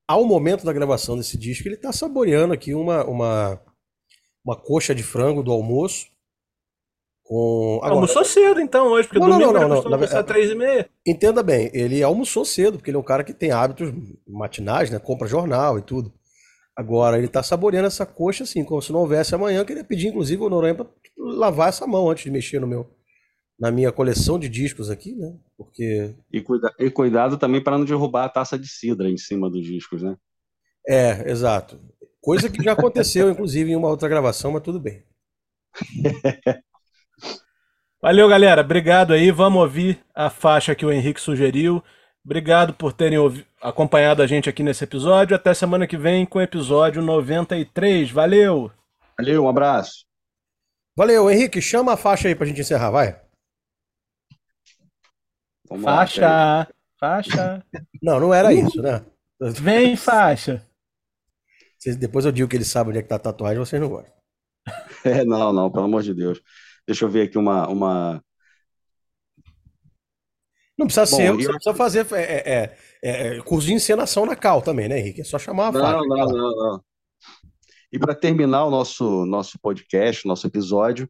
ao 0.06 0.26
momento 0.26 0.62
da 0.62 0.72
gravação 0.74 1.16
desse 1.16 1.38
disco, 1.38 1.66
ele 1.66 1.78
tá 1.78 1.90
saboreando 1.90 2.52
aqui 2.52 2.74
uma, 2.74 3.02
uma, 3.06 3.58
uma 4.44 4.56
coxa 4.56 4.94
de 4.94 5.02
frango 5.02 5.42
do 5.42 5.52
almoço 5.52 6.06
com... 7.22 7.78
Agora... 7.78 7.94
Almoçou 7.94 8.22
cedo 8.26 8.60
então 8.60 8.88
hoje, 8.88 9.08
porque 9.08 9.20
não, 9.20 9.30
domingo 9.30 9.52
não, 9.54 9.66
não, 9.66 9.82
não, 9.82 9.98
não. 9.98 10.22
Três 10.24 10.50
e 10.50 10.54
meia. 10.54 10.86
Entenda 11.06 11.42
bem, 11.42 11.70
ele 11.72 12.02
almoçou 12.02 12.44
cedo, 12.44 12.76
porque 12.76 12.90
ele 12.90 12.98
é 12.98 13.00
um 13.00 13.04
cara 13.04 13.24
que 13.24 13.32
tem 13.32 13.52
hábitos 13.52 13.90
matinais, 14.28 14.90
né? 14.90 14.98
Compra 14.98 15.26
jornal 15.26 15.78
e 15.78 15.82
tudo. 15.82 16.12
Agora, 16.76 17.16
ele 17.16 17.28
tá 17.28 17.42
saboreando 17.42 17.86
essa 17.86 18.04
coxa 18.04 18.44
assim, 18.44 18.64
como 18.64 18.82
se 18.82 18.92
não 18.92 19.00
houvesse 19.00 19.34
amanhã. 19.34 19.60
Eu 19.60 19.64
queria 19.64 19.84
pedir, 19.84 20.08
inclusive, 20.08 20.42
o 20.42 20.50
Noronha 20.50 20.74
para 20.74 20.86
lavar 21.24 21.68
essa 21.68 21.86
mão 21.86 22.10
antes 22.10 22.24
de 22.24 22.30
mexer 22.30 22.60
no 22.60 22.66
meu, 22.66 22.90
na 23.58 23.70
minha 23.70 23.90
coleção 23.92 24.38
de 24.38 24.48
discos 24.48 24.90
aqui, 24.90 25.14
né? 25.14 25.34
Porque. 25.56 26.14
E, 26.32 26.40
cuida... 26.40 26.72
e 26.78 26.90
cuidado 26.90 27.36
também 27.36 27.62
para 27.62 27.78
não 27.78 27.84
derrubar 27.84 28.24
a 28.24 28.28
taça 28.28 28.58
de 28.58 28.68
cidra 28.68 29.08
em 29.08 29.16
cima 29.16 29.48
dos 29.50 29.64
discos, 29.64 30.02
né? 30.02 30.16
É, 30.86 31.30
exato. 31.30 31.80
Coisa 32.20 32.48
que 32.48 32.62
já 32.62 32.72
aconteceu, 32.72 33.28
inclusive, 33.32 33.70
em 33.70 33.76
uma 33.76 33.88
outra 33.88 34.08
gravação, 34.08 34.52
mas 34.52 34.62
tudo 34.62 34.80
bem. 34.80 35.02
Valeu, 38.00 38.28
galera. 38.28 38.60
Obrigado 38.60 39.14
aí. 39.14 39.30
Vamos 39.30 39.62
ouvir 39.62 39.98
a 40.14 40.28
faixa 40.28 40.74
que 40.74 40.84
o 40.84 40.92
Henrique 40.92 41.20
sugeriu. 41.20 41.82
Obrigado 42.24 42.74
por 42.74 42.92
terem 42.92 43.18
acompanhado 43.60 44.22
a 44.22 44.26
gente 44.26 44.48
aqui 44.48 44.62
nesse 44.62 44.84
episódio. 44.84 45.36
Até 45.36 45.52
semana 45.54 45.86
que 45.86 45.96
vem 45.96 46.24
com 46.24 46.38
o 46.38 46.42
episódio 46.42 47.02
93. 47.02 48.10
Valeu! 48.10 48.70
Valeu, 49.18 49.44
um 49.44 49.48
abraço. 49.48 50.03
Valeu, 50.96 51.30
Henrique. 51.30 51.60
Chama 51.62 51.92
a 51.92 51.96
faixa 51.96 52.26
aí 52.28 52.34
pra 52.34 52.46
gente 52.46 52.60
encerrar, 52.60 52.90
vai. 52.90 53.20
Vamos 55.68 55.84
faixa! 55.84 56.20
Lá, 56.20 56.68
faixa! 56.98 57.64
Não, 58.02 58.20
não 58.20 58.34
era 58.34 58.52
isso, 58.52 58.80
né? 58.82 59.04
Vem, 59.40 59.96
faixa! 59.96 60.64
Depois 61.98 62.24
eu 62.24 62.32
digo 62.32 62.48
que 62.48 62.56
ele 62.56 62.64
sabe 62.64 62.90
onde 62.90 62.98
é 62.98 63.02
que 63.02 63.08
tá 63.08 63.16
a 63.16 63.18
tatuagem, 63.18 63.58
vocês 63.58 63.80
não 63.80 63.88
gostam. 63.88 64.12
É, 65.04 65.24
não, 65.24 65.52
não, 65.52 65.70
pelo 65.70 65.84
amor 65.84 66.02
de 66.02 66.14
Deus. 66.14 66.40
Deixa 66.86 67.04
eu 67.04 67.08
ver 67.10 67.22
aqui 67.28 67.38
uma, 67.38 67.68
uma... 67.68 68.24
Não 70.76 70.86
precisa 70.86 71.06
Bom, 71.10 71.16
ser, 71.16 71.28
eu- 71.28 71.36
você 71.36 71.52
precisa 71.52 71.74
fazer 71.74 72.06
é, 72.14 72.22
é, 72.22 72.76
é, 73.02 73.36
é, 73.38 73.42
curso 73.42 73.66
de 73.66 73.74
encenação 73.74 74.26
na 74.26 74.34
Cal 74.34 74.60
também, 74.60 74.88
né, 74.88 74.98
Henrique? 74.98 75.20
É 75.20 75.24
só 75.24 75.38
chamar 75.38 75.68
a 75.68 75.72
Não, 75.72 75.80
faixa. 75.80 76.06
não, 76.08 76.26
não, 76.26 76.56
não. 76.56 76.84
E 77.94 77.98
para 77.98 78.12
terminar 78.12 78.64
o 78.64 78.70
nosso, 78.70 79.24
nosso 79.24 79.56
podcast, 79.62 80.26
nosso 80.26 80.44
episódio, 80.48 81.08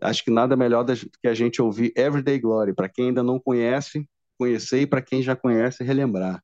acho 0.00 0.22
que 0.22 0.30
nada 0.30 0.56
melhor 0.56 0.84
do 0.84 0.94
que 1.20 1.26
a 1.26 1.34
gente 1.34 1.60
ouvir 1.60 1.92
Everyday 1.96 2.38
Glory. 2.38 2.72
Para 2.72 2.88
quem 2.88 3.06
ainda 3.08 3.24
não 3.24 3.40
conhece, 3.40 4.08
conhecer, 4.38 4.82
e 4.82 4.86
para 4.86 5.02
quem 5.02 5.20
já 5.20 5.34
conhece, 5.34 5.82
relembrar. 5.82 6.40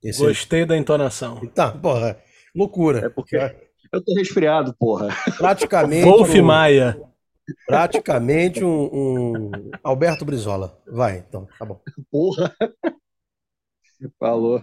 Esse- 0.00 0.24
Gostei 0.24 0.64
da 0.64 0.76
entonação. 0.76 1.44
Tá, 1.48 1.72
porra, 1.72 2.22
loucura. 2.54 3.06
É 3.06 3.08
porque 3.08 3.36
eu 3.92 4.00
tô 4.00 4.14
resfriado, 4.14 4.72
porra. 4.78 5.08
Praticamente. 5.36 6.04
Wolf 6.08 6.32
um- 6.32 6.44
Maia. 6.44 7.02
Praticamente 7.66 8.62
um, 8.64 8.84
um 9.48 9.50
Alberto 9.82 10.24
Brizola. 10.24 10.80
Vai, 10.86 11.18
então, 11.18 11.48
tá 11.58 11.64
bom. 11.64 11.80
Porra. 12.08 12.54
Falou. 14.20 14.62